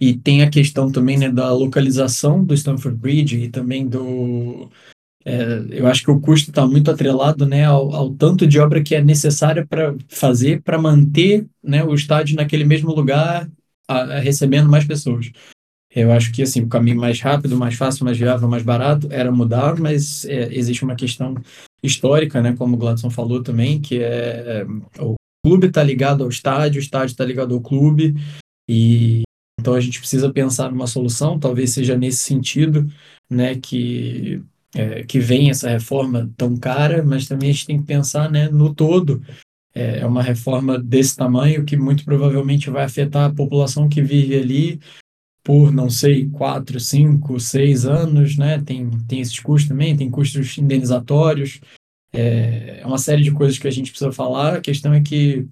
[0.00, 4.70] e tem a questão também né, da localização do Stamford Bridge e também do...
[5.24, 8.82] É, eu acho que o custo está muito atrelado né, ao, ao, tanto de obra
[8.82, 13.50] que é necessária para fazer para manter né, o estádio naquele mesmo lugar,
[13.86, 15.30] a, a, recebendo mais pessoas.
[15.94, 19.32] Eu acho que assim, o caminho mais rápido, mais fácil, mais viável, mais barato era
[19.32, 21.34] mudar, mas é, existe uma questão
[21.82, 26.28] histórica, né, como o Gladson falou também, que é, é o clube está ligado ao
[26.28, 28.14] estádio, o estádio está ligado ao clube,
[28.68, 29.22] e
[29.60, 32.86] então a gente precisa pensar numa solução, talvez seja nesse sentido,
[33.28, 34.42] né, que
[34.74, 38.48] é, que vem essa reforma tão cara, mas também a gente tem que pensar, né,
[38.48, 39.22] no todo.
[39.74, 44.36] É, é uma reforma desse tamanho que muito provavelmente vai afetar a população que vive
[44.36, 44.80] ali
[45.42, 48.60] por, não sei, quatro, cinco, seis anos, né?
[48.60, 51.60] Tem, tem esses custos também, tem custos indenizatórios,
[52.12, 54.56] é, é uma série de coisas que a gente precisa falar.
[54.56, 55.46] A questão é que.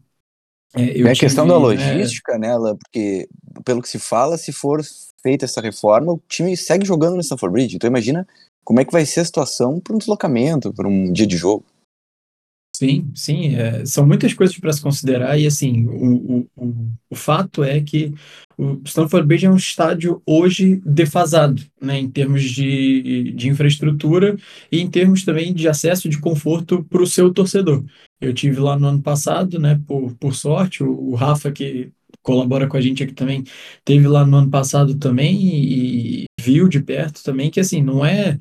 [0.74, 3.28] É, é a questão da né, logística, né, nela, porque
[3.64, 4.82] pelo que se fala, se for
[5.22, 7.76] feita essa reforma, o time segue jogando no Stanford Bridge.
[7.76, 8.26] Então imagina
[8.64, 11.64] como é que vai ser a situação para um deslocamento, para um dia de jogo.
[12.78, 17.64] Sim, sim, é, são muitas coisas para se considerar e assim, o, o, o, fato
[17.64, 18.12] é que
[18.58, 24.36] o Stanford Bridge é um estádio hoje defasado, né, em termos de, de infraestrutura
[24.70, 27.82] e em termos também de acesso de conforto para o seu torcedor.
[28.20, 31.90] Eu tive lá no ano passado, né, por, por sorte, o, o Rafa que
[32.22, 33.42] colabora com a gente aqui também,
[33.86, 38.04] teve lá no ano passado também e, e viu de perto também que assim, não
[38.04, 38.36] é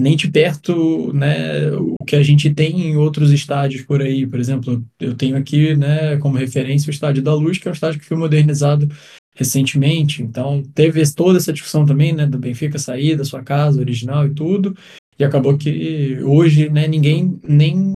[0.00, 4.26] nem de perto né, o que a gente tem em outros estádios por aí.
[4.26, 7.74] Por exemplo, eu tenho aqui né, como referência o Estádio da Luz, que é um
[7.74, 8.88] estádio que foi modernizado
[9.34, 10.22] recentemente.
[10.22, 14.34] Então, teve toda essa discussão também né, do Benfica sair da sua casa original e
[14.34, 14.76] tudo.
[15.18, 17.92] E acabou que hoje né, ninguém nem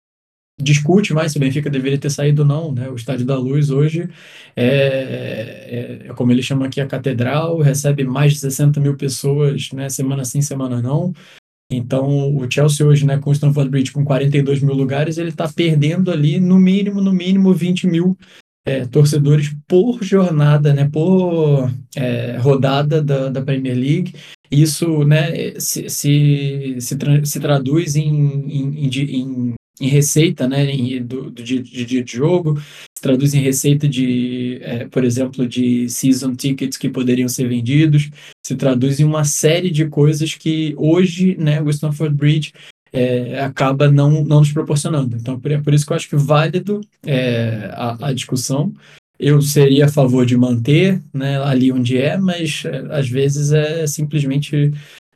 [0.60, 2.72] discute mais se o Benfica deveria ter saído ou não.
[2.72, 2.88] Né?
[2.88, 4.08] O Estádio da Luz hoje
[4.56, 9.70] é, é, é, como ele chama aqui, a catedral, recebe mais de 60 mil pessoas
[9.72, 11.12] né, semana sim, semana não.
[11.74, 15.48] Então, o Chelsea hoje, né, com o Stamford Bridge com 42 mil lugares, ele está
[15.48, 18.16] perdendo ali, no mínimo, no mínimo, 20 mil
[18.64, 24.14] é, torcedores por jornada, né, por é, rodada da, da Premier League.
[24.50, 31.02] Isso né, se, se, se, tra se traduz em, em, em, em, receita né, em,
[31.02, 35.88] do, do dia, de, de jogo, se traduz em receita de, é, por exemplo, de
[35.88, 38.10] season tickets que poderiam ser vendidos,
[38.46, 42.52] se traduz em uma série de coisas que hoje né, o Stanford Bridge
[42.92, 45.16] é, acaba não, não nos proporcionando.
[45.16, 48.72] Então, por, por isso que eu acho que válido é, a, a, discussão.
[49.18, 53.86] Eu seria a favor de manter né, ali onde é, mas é, às vezes é
[53.86, 54.72] simplesmente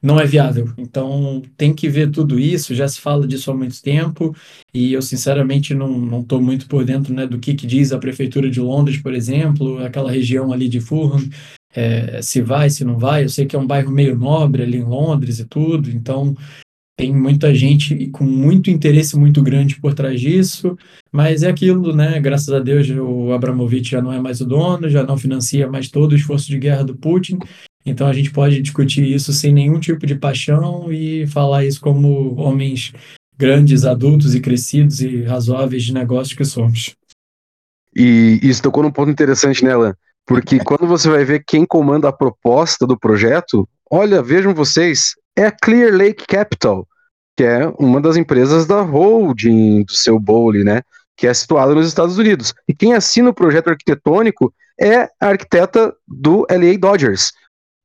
[0.07, 0.73] não é viável.
[0.79, 4.33] Então tem que ver tudo isso, já se fala disso há muito tempo,
[4.73, 8.49] e eu sinceramente não estou muito por dentro né, do que, que diz a Prefeitura
[8.49, 11.29] de Londres, por exemplo, aquela região ali de Fulham,
[11.75, 13.25] é, se vai, se não vai.
[13.25, 16.37] Eu sei que é um bairro meio nobre ali em Londres e tudo, então
[16.97, 20.79] tem muita gente com muito interesse muito grande por trás disso,
[21.13, 22.21] mas é aquilo, né?
[22.21, 25.91] Graças a Deus o Abramovich já não é mais o dono, já não financia mais
[25.91, 27.39] todo o esforço de guerra do Putin,
[27.87, 32.34] então a gente pode discutir isso sem nenhum tipo de paixão e falar isso como
[32.34, 32.93] homens
[33.39, 36.97] grandes, adultos e crescidos e razoáveis de negócios que somos.
[37.95, 42.12] E isso tocou num ponto interessante nela, porque quando você vai ver quem comanda a
[42.12, 46.87] proposta do projeto, olha, vejam vocês, é a Clear Lake Capital,
[47.37, 50.82] que é uma das empresas da holding do seu Bowley, né?
[51.16, 52.53] Que é situada nos Estados Unidos.
[52.66, 57.32] E quem assina o projeto arquitetônico é a arquiteta do LA Dodgers.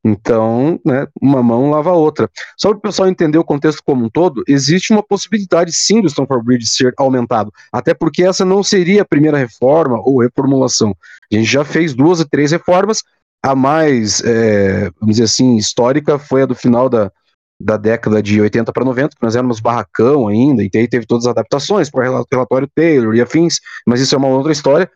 [0.04, 2.30] Então, né, uma mão lava a outra.
[2.58, 6.08] Só para o pessoal entender o contexto como um todo, existe uma possibilidade sim do
[6.08, 10.96] Stamford Bridge ser aumentado, até porque essa não seria a primeira reforma ou reformulação.
[11.32, 13.04] A gente já fez duas ou três reformas,
[13.44, 17.12] a mais, é, vamos dizer assim, histórica foi a do final da,
[17.60, 21.32] da década de 80 para 90, que nós éramos barracão ainda, e teve todas as
[21.32, 24.90] adaptações para o relatório Taylor e afins, mas isso é uma outra história,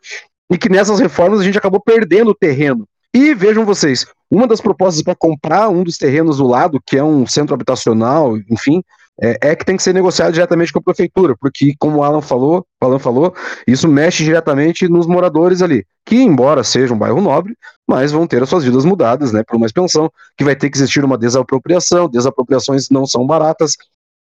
[0.51, 2.87] e que nessas reformas a gente acabou perdendo o terreno.
[3.15, 7.03] E vejam vocês, uma das propostas para comprar um dos terrenos do lado, que é
[7.03, 8.83] um centro habitacional, enfim,
[9.21, 12.19] é, é, que tem que ser negociado diretamente com a prefeitura, porque, como o Alan
[12.19, 13.33] falou, Alan falou,
[13.65, 17.55] isso mexe diretamente nos moradores ali, que, embora seja um bairro nobre,
[17.87, 20.77] mas vão ter as suas vidas mudadas, né, por uma expansão, que vai ter que
[20.77, 23.77] existir uma desapropriação, desapropriações não são baratas,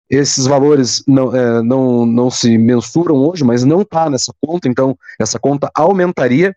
[0.09, 4.97] esses valores não, é, não, não se mensuram hoje, mas não está nessa conta, então
[5.19, 6.55] essa conta aumentaria.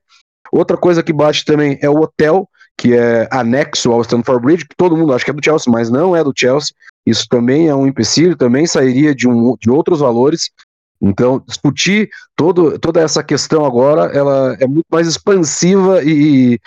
[0.53, 4.77] Outra coisa que bate também é o hotel, que é anexo ao Stanford Bridge, que
[4.77, 6.75] todo mundo acha que é do Chelsea, mas não é do Chelsea.
[7.05, 10.51] Isso também é um empecilho, também sairia de, um, de outros valores.
[11.01, 16.59] Então, discutir todo, toda essa questão agora, ela é muito mais expansiva e,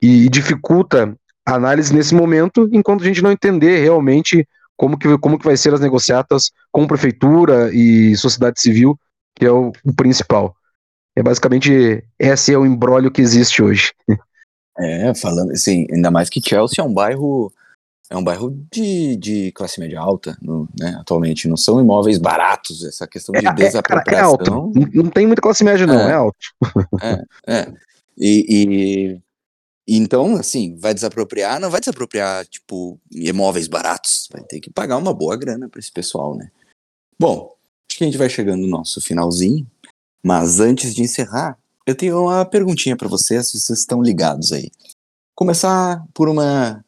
[0.00, 1.14] e dificulta
[1.46, 5.56] a análise nesse momento, enquanto a gente não entender realmente como que, como que vai
[5.56, 8.98] ser as negociatas com prefeitura e sociedade civil,
[9.36, 10.54] que é o, o principal.
[11.16, 13.92] É basicamente esse é o embrólio que existe hoje.
[14.78, 17.52] É, falando assim, ainda mais que Chelsea é um bairro
[18.10, 21.46] é um bairro de, de classe média alta, no, né, atualmente.
[21.46, 24.18] Não são imóveis baratos, essa questão de é, desapropriação.
[24.18, 24.50] É, é alto.
[24.50, 26.38] Não, não tem muita classe média, não, é, é alto.
[27.00, 27.72] É, é.
[28.18, 29.20] E, e,
[29.86, 34.28] então, assim, vai desapropriar, não vai desapropriar, tipo, imóveis baratos.
[34.32, 36.50] Vai ter que pagar uma boa grana para esse pessoal, né?
[37.16, 37.54] Bom,
[37.88, 39.64] acho que a gente vai chegando no nosso finalzinho.
[40.22, 44.70] Mas antes de encerrar, eu tenho uma perguntinha para vocês, se vocês estão ligados aí.
[45.34, 46.84] Começar por uma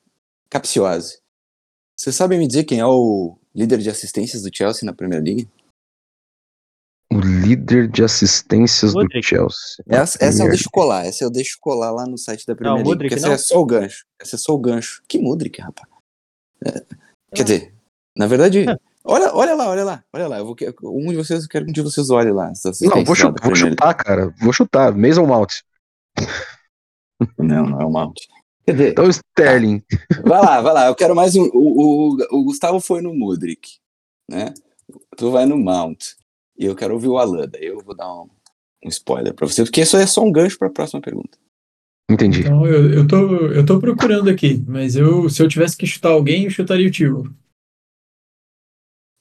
[0.51, 1.19] capciosa.
[1.97, 5.49] Vocês sabem me dizer quem é o líder de assistências do Chelsea na Premier League?
[7.11, 9.85] O líder de assistências do Chelsea.
[9.87, 12.91] Essa, essa eu deixo colar, essa eu deixo colar lá no site da Premier não,
[12.91, 13.35] League, porque essa não?
[13.35, 14.05] é só o gancho.
[14.21, 15.03] Essa é só o gancho.
[15.07, 15.89] Que Mudrik, rapaz.
[16.65, 16.85] É,
[17.35, 17.75] quer dizer,
[18.17, 18.65] na verdade,
[19.05, 20.39] olha, olha lá, olha lá, olha lá.
[20.39, 22.53] Eu vou, um de vocês, eu quero que um de vocês olhe lá.
[22.83, 24.35] Não, vou, chutar, vou chutar, cara.
[24.41, 24.97] Vou chutar.
[24.97, 25.53] Mason Mount.
[27.39, 28.17] Não, não é o Mount.
[28.65, 29.83] Quer dizer, então, Sterling.
[30.25, 30.87] Vai lá, vai lá.
[30.87, 31.45] Eu quero mais um.
[31.53, 33.79] O, o, o Gustavo foi no Mudrik,
[34.31, 34.53] né?
[35.17, 36.15] Tu vai no Mount.
[36.57, 37.49] E eu quero ouvir o Alan.
[37.49, 38.29] Daí eu vou dar um,
[38.85, 41.39] um spoiler pra você, porque isso é só um gancho pra próxima pergunta.
[42.11, 42.41] Entendi.
[42.41, 46.11] Então, eu, eu, tô, eu tô procurando aqui, mas eu, se eu tivesse que chutar
[46.11, 47.35] alguém, eu chutaria o Tio.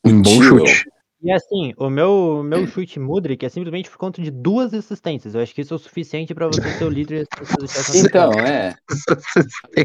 [0.04, 0.86] Um bom chute.
[1.24, 5.36] E assim, o meu, meu chute Mudrik é simplesmente por conta de duas assistências.
[5.36, 7.28] Eu acho que isso é o suficiente para você ser o líder.
[7.94, 8.76] Então, é.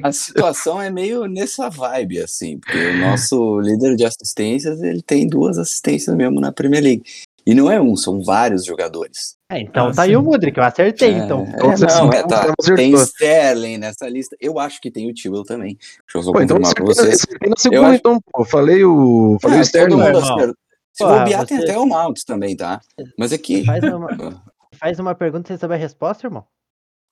[0.02, 5.28] A situação é meio nessa vibe, assim, porque o nosso líder de assistências, ele tem
[5.28, 7.02] duas assistências mesmo na Premier League.
[7.46, 9.36] E não é um, são vários jogadores.
[9.48, 11.46] É, então ah, tá aí o Mudrik, eu acertei, é, então.
[11.46, 12.52] É, não, é, tá.
[12.74, 14.36] Tem Sterling nessa lista.
[14.40, 15.76] Eu acho que tem o Tibble também.
[15.76, 17.26] Deixa eu só pô, então confirmar então, pra vocês.
[17.48, 17.96] Na segunda, acho...
[17.98, 19.96] então, pô, falei o, falei é, o Sterling.
[20.92, 21.46] Se Porra, bobear, você...
[21.46, 22.80] tem até o Mount também, tá?
[23.16, 23.64] Mas é que.
[23.64, 24.42] Faz uma,
[24.80, 26.44] faz uma pergunta e você sabe a resposta, irmão?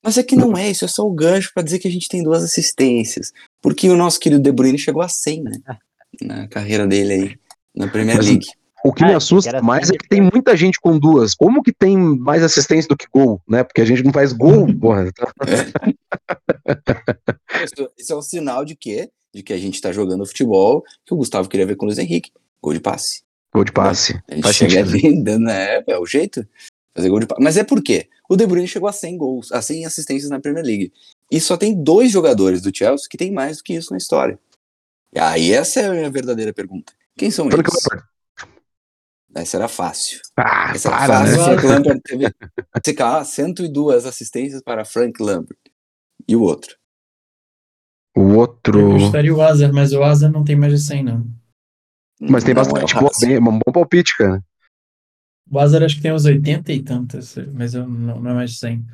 [0.03, 2.09] Mas é que não é, isso é só o gancho para dizer que a gente
[2.09, 3.33] tem duas assistências.
[3.63, 5.59] Porque o nosso querido De Bruyne chegou a 100, né?
[6.21, 7.39] Na carreira dele aí,
[7.75, 8.47] na Premier League.
[8.85, 11.35] O que me ah, assusta mais é que tem muita gente com duas.
[11.35, 13.65] Como que tem mais assistência do que gol, né?
[13.65, 15.11] Porque a gente não faz gol, porra.
[17.65, 21.15] Isso, isso, é um sinal de que, de que a gente tá jogando futebol que
[21.15, 22.31] o Gustavo queria ver com o Luiz Henrique.
[22.63, 23.23] Gol de passe.
[23.55, 24.21] Gol de passe.
[24.29, 25.83] A gente Faz chega ali, né?
[25.87, 26.47] É o jeito.
[26.95, 27.43] Fazer gol de passe.
[27.43, 28.11] Mas é por quê?
[28.29, 30.93] O De Bruyne chegou a 100 gols, a 100 assistências na Premier League.
[31.31, 34.39] E só tem dois jogadores do Chelsea que tem mais do que isso na história.
[35.17, 36.93] Aí essa é a minha verdadeira pergunta.
[37.17, 37.83] Quem são Frank eles?
[37.83, 38.14] Lampard.
[39.35, 40.21] Essa era fácil.
[40.37, 41.37] Ah, Essa era para, fácil.
[41.37, 41.45] né?
[41.45, 45.59] Frank Lampard teve lá, 102 assistências para Frank Lampard.
[46.29, 46.77] E o outro?
[48.17, 48.79] O outro.
[48.79, 51.27] Eu gostaria o Azar, mas o Azar não tem mais de 100, não.
[52.21, 54.43] Mas tem Não, bastante é bem, um bom palpite, cara.
[55.51, 58.53] O Azar acho que tem uns 80 e tantas, mas eu não, não é mais
[58.53, 58.87] de 100.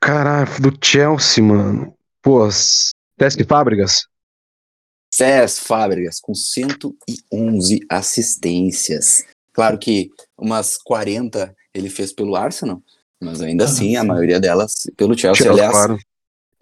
[0.00, 1.96] Caralho, do Chelsea, mano.
[2.22, 2.48] Pô,
[3.18, 4.06] Teste Fábricas.
[5.12, 9.24] Cés Fábricas com 111 assistências.
[9.52, 12.82] Claro que umas 40 ele fez pelo Arsenal,
[13.20, 14.06] mas ainda Ah, assim a sim.
[14.06, 15.44] maioria delas pelo Chelsea.
[15.46, 15.98] Chelsea, Aliás, claro.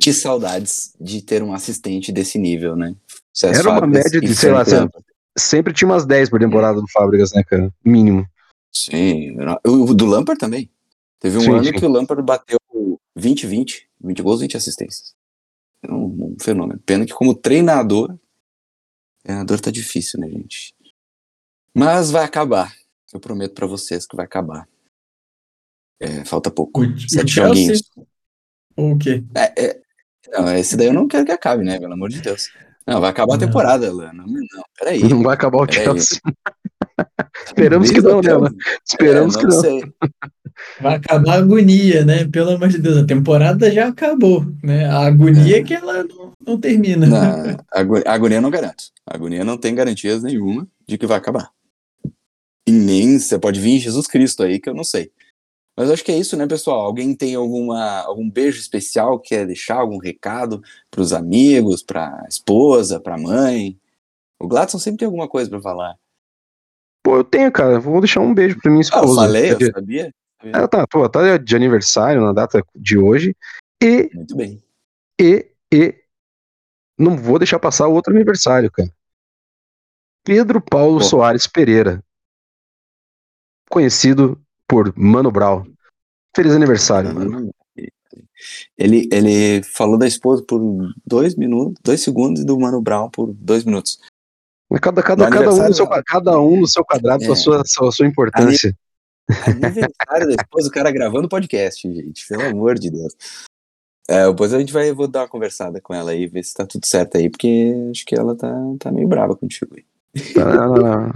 [0.01, 2.95] que saudades de ter um assistente desse nível, né?
[3.33, 5.05] Cés Era uma Fábricas média de, sei lá, Lampard.
[5.37, 7.73] Sempre tinha umas 10 por temporada do Fábricas, né, cara?
[7.85, 8.25] Mínimo.
[8.73, 9.37] Sim,
[9.67, 10.71] o o do Lampard também.
[11.19, 11.73] Teve um Sim, ano sim.
[11.73, 12.59] que o Lampard bateu
[13.19, 15.15] 20-20, 20 gols, 20 assistências.
[15.83, 16.81] É um, um fenômeno.
[16.85, 18.15] Pena que como treinador,
[19.25, 20.75] treinador tá difícil, né, gente?
[21.75, 22.73] Mas vai acabar.
[23.13, 24.69] Eu prometo pra vocês que vai acabar.
[26.01, 26.83] É, falta pouco.
[26.83, 27.83] O, Sete joguinhos.
[28.77, 29.23] ou o quê?
[29.37, 29.81] É, é,
[30.33, 31.79] não, esse daí eu não quero que acabe, né?
[31.79, 32.49] Pelo amor de Deus.
[32.87, 33.47] Não, vai acabar a Não.
[33.47, 34.25] temporada, Lana.
[34.27, 35.03] Não, peraí.
[35.09, 35.73] Não vai acabar o.
[35.73, 36.19] Chelsea.
[37.47, 38.33] Esperamos que não, né.
[38.33, 38.55] Alan?
[38.87, 39.61] Esperamos É, que não.
[39.61, 39.93] sei.
[40.81, 42.25] Vai acabar a agonia, né?
[42.27, 44.87] Pelo amor de Deus, a temporada já acabou, né?
[44.87, 47.07] A agonia é que ela não, não termina.
[47.07, 48.85] Não, a ago- a agonia não garanto.
[49.07, 51.51] A agonia não tem garantias nenhuma de que vai acabar.
[52.67, 55.11] E nem você pode vir Jesus Cristo aí, que eu não sei.
[55.77, 56.81] Mas acho que é isso, né, pessoal?
[56.83, 63.19] Alguém tem alguma, algum beijo especial, quer deixar algum recado pros amigos, pra esposa, pra
[63.19, 63.77] mãe?
[64.41, 65.97] O Gladson sempre tem alguma coisa pra falar.
[67.03, 67.79] Pô, eu tenho, cara.
[67.81, 69.21] Vou deixar um beijo pra minha Ah, eu esposa.
[69.23, 70.15] falei, eu sabia?
[70.53, 73.37] Ela tá, pô, tá de aniversário na data de hoje.
[73.83, 74.63] E, Muito bem.
[75.21, 75.95] e, e.
[76.99, 78.91] Não vou deixar passar o outro aniversário, cara.
[80.25, 81.05] Pedro Paulo Pô.
[81.05, 82.03] Soares Pereira.
[83.69, 85.65] Conhecido por Mano Brown.
[86.35, 87.53] Feliz aniversário, mano.
[88.77, 90.61] Ele, ele falou da esposa por
[91.07, 93.99] dois minutos, dois segundos e do Mano Brown por dois minutos.
[94.81, 96.03] Cada, cada, No cada, um seu, não.
[96.05, 97.35] cada um no seu quadrado É.
[97.35, 98.77] sua, sua, sua importância.
[99.47, 102.27] Aniversário da esposa, o cara gravando podcast, gente.
[102.29, 103.15] Pelo amor de Deus.
[104.09, 106.67] É, depois a gente vai vou dar uma conversada com ela aí, ver se tá
[106.67, 109.85] tudo certo aí, porque acho que ela tá, tá meio brava contigo aí.
[110.37, 111.11] Ah,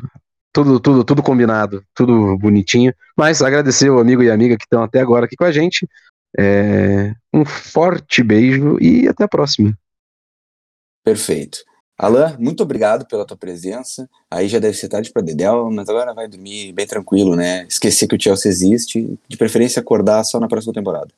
[0.53, 2.95] tudo, tudo, tudo combinado, tudo bonitinho.
[3.17, 5.87] Mas agradecer o amigo e amiga que estão até agora aqui com a gente.
[6.39, 9.77] É, um forte beijo e até a próxima.
[11.05, 11.59] Perfeito.
[11.99, 14.09] Alan, muito obrigado pela tua presença.
[14.31, 17.67] Aí já deve ser tarde pra Dedel, mas agora vai dormir bem tranquilo, né?
[17.69, 21.09] Esquecer que o Chelsea existe, de preferência acordar só na próxima temporada.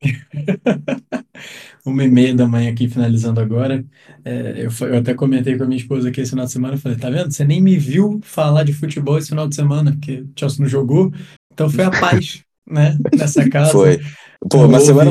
[1.84, 3.84] Uma e meia da manhã aqui, finalizando agora.
[4.24, 6.78] É, eu, eu até comentei com a minha esposa aqui esse final de semana.
[6.78, 7.30] Falei, tá vendo?
[7.30, 10.68] Você nem me viu falar de futebol esse final de semana, porque o Chelsea não
[10.68, 11.12] jogou.
[11.52, 12.96] Então foi a paz, né?
[13.14, 13.72] Nessa casa.
[13.72, 14.00] Foi.
[14.48, 15.10] Pô, uma semana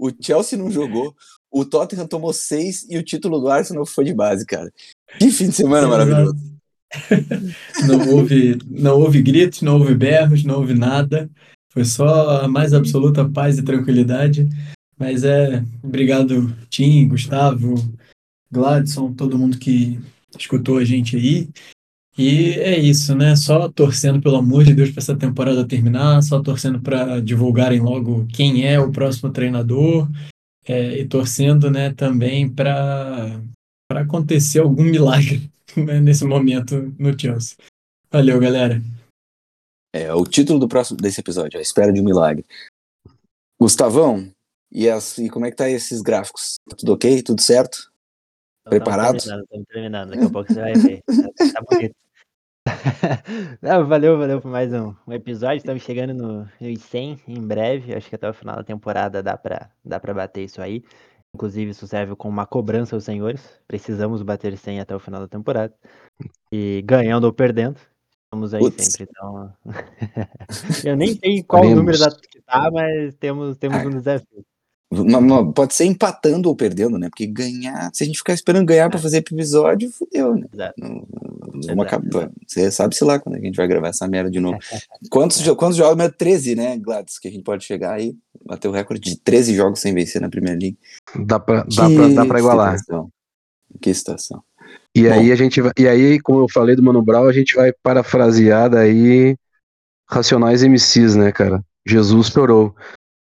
[0.00, 1.14] o Chelsea não jogou,
[1.50, 4.72] o Tottenham tomou seis e o título do Arsenal foi de base, cara.
[5.18, 6.50] Que fim de semana maravilhoso.
[7.86, 11.30] Não houve, não houve gritos, não houve berros, não houve nada.
[11.72, 14.48] Foi só a mais absoluta paz e tranquilidade.
[14.98, 17.76] Mas é, obrigado, Tim, Gustavo,
[18.50, 20.00] Gladson, todo mundo que
[20.36, 21.48] escutou a gente aí.
[22.18, 23.36] E é isso, né?
[23.36, 28.26] Só torcendo, pelo amor de Deus, para essa temporada terminar, só torcendo para divulgarem logo
[28.26, 30.08] quem é o próximo treinador,
[30.70, 33.40] é, e torcendo, né, também para
[33.88, 37.56] para acontecer algum milagre né, nesse momento no Chelsea.
[38.08, 38.80] Valeu, galera.
[39.92, 42.46] É o título do próximo desse episódio, a espera de um milagre.
[43.60, 44.30] Gustavão,
[44.70, 46.54] e, as, e como é que tá esses gráficos?
[46.68, 47.20] Tá tudo ok?
[47.22, 47.90] Tudo certo?
[48.64, 49.16] Preparado?
[49.16, 50.10] Estamos terminando, terminando.
[50.10, 51.02] Daqui a pouco você vai ver.
[51.02, 51.96] Tá, tá bonito.
[53.62, 55.58] Não, valeu, valeu por mais um, um episódio.
[55.58, 57.94] Estamos chegando no, nos 100 em breve.
[57.94, 60.82] Acho que até o final da temporada dá pra, dá pra bater isso aí.
[61.34, 63.42] Inclusive, isso serve como uma cobrança aos senhores.
[63.66, 65.72] Precisamos bater 100 até o final da temporada.
[66.52, 67.78] E ganhando ou perdendo.
[68.24, 68.84] Estamos aí Putz.
[68.84, 69.08] sempre.
[69.10, 69.52] Então,
[70.84, 71.78] eu nem sei qual Faremos.
[71.80, 74.44] número da que tá, mas temos, temos um desafio.
[75.54, 77.08] Pode ser empatando ou perdendo, né?
[77.08, 80.46] Porque ganhar, se a gente ficar esperando ganhar pra fazer episódio, fudeu, né?
[80.52, 80.74] Exato.
[80.78, 81.06] Não-
[81.66, 82.06] Vamos Exato.
[82.08, 82.30] acabar.
[82.46, 84.58] Você sabe se lá quando a gente vai gravar essa merda de novo.
[85.10, 85.96] Quantos, jo- quantos jogos?
[85.96, 87.18] Mas 13, né, Gladys?
[87.18, 88.14] Que a gente pode chegar aí,
[88.44, 90.78] bater o recorde de 13 jogos sem vencer na Primeira League.
[91.24, 92.78] Dá pra, dá pra, dá pra igualar.
[92.78, 93.10] Situação.
[93.80, 94.42] Que situação.
[94.94, 95.12] E Bom.
[95.12, 97.72] aí a gente vai, e aí, como eu falei do Mano Brown, a gente vai
[97.82, 99.36] parafrasear daí
[100.08, 101.64] Racionais MCs, né, cara?
[101.86, 102.74] Jesus chorou,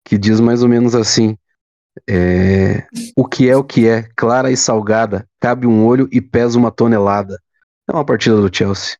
[0.04, 1.36] que diz mais ou menos assim:
[2.08, 2.84] É...
[3.16, 6.70] O que é o que é, clara e salgada, cabe um olho e pesa uma
[6.70, 7.38] tonelada.
[7.88, 8.96] É uma partida do Chelsea.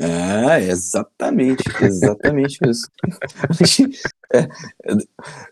[0.00, 2.88] Ah, exatamente, exatamente isso.
[4.32, 4.48] é,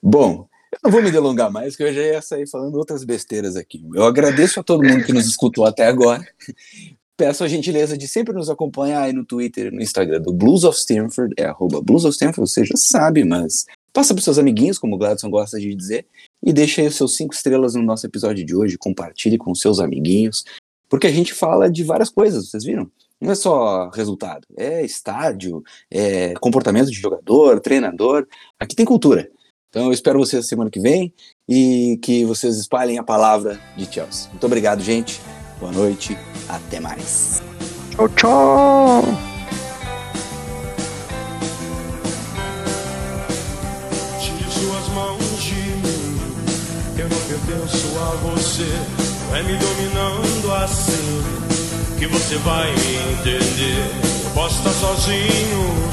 [0.00, 3.56] bom, eu não vou me delongar mais, que eu já ia sair falando outras besteiras
[3.56, 3.84] aqui.
[3.94, 6.24] Eu agradeço a todo mundo que nos escutou até agora.
[7.16, 10.78] Peço a gentileza de sempre nos acompanhar aí no Twitter, no Instagram do Blues of
[10.78, 14.94] Stanford, é arroba Blues of Stanford, você já sabe, mas passa para seus amiguinhos, como
[14.94, 16.06] o Gladson gosta de dizer,
[16.44, 19.80] e deixa aí os seus cinco estrelas no nosso episódio de hoje, compartilhe com seus
[19.80, 20.44] amiguinhos,
[20.88, 22.90] porque a gente fala de várias coisas, vocês viram?
[23.20, 28.26] Não é só resultado, é estádio, é comportamento de jogador, treinador,
[28.60, 29.28] aqui tem cultura.
[29.70, 31.12] Então eu espero vocês semana que vem
[31.48, 34.30] e que vocês espalhem a palavra de Chelsea.
[34.30, 35.20] Muito obrigado, gente.
[35.58, 36.16] Boa noite.
[36.48, 37.42] Até mais.
[37.90, 39.02] Tchau, tchau.
[47.46, 49.05] Pertenço a você.
[49.34, 51.22] É me dominando assim
[51.98, 53.84] que você vai entender.
[54.24, 55.90] Eu posso estar sozinho,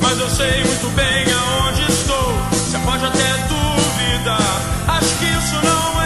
[0.00, 2.32] mas eu sei muito bem aonde estou.
[2.50, 6.03] Você pode até duvidar, acho que isso não é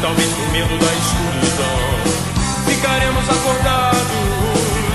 [0.00, 1.78] talvez por medo da escuridão.
[2.66, 4.00] Ficaremos acordados,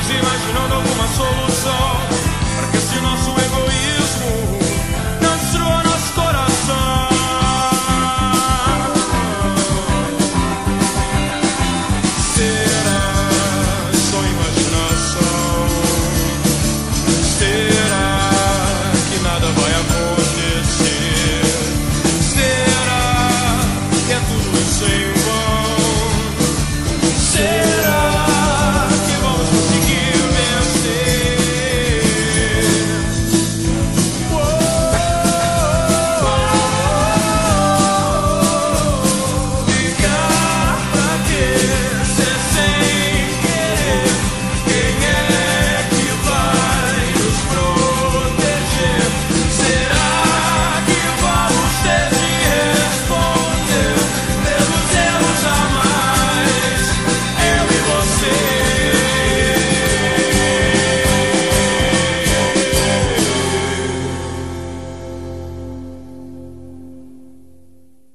[0.10, 1.55] imaginando alguma solução.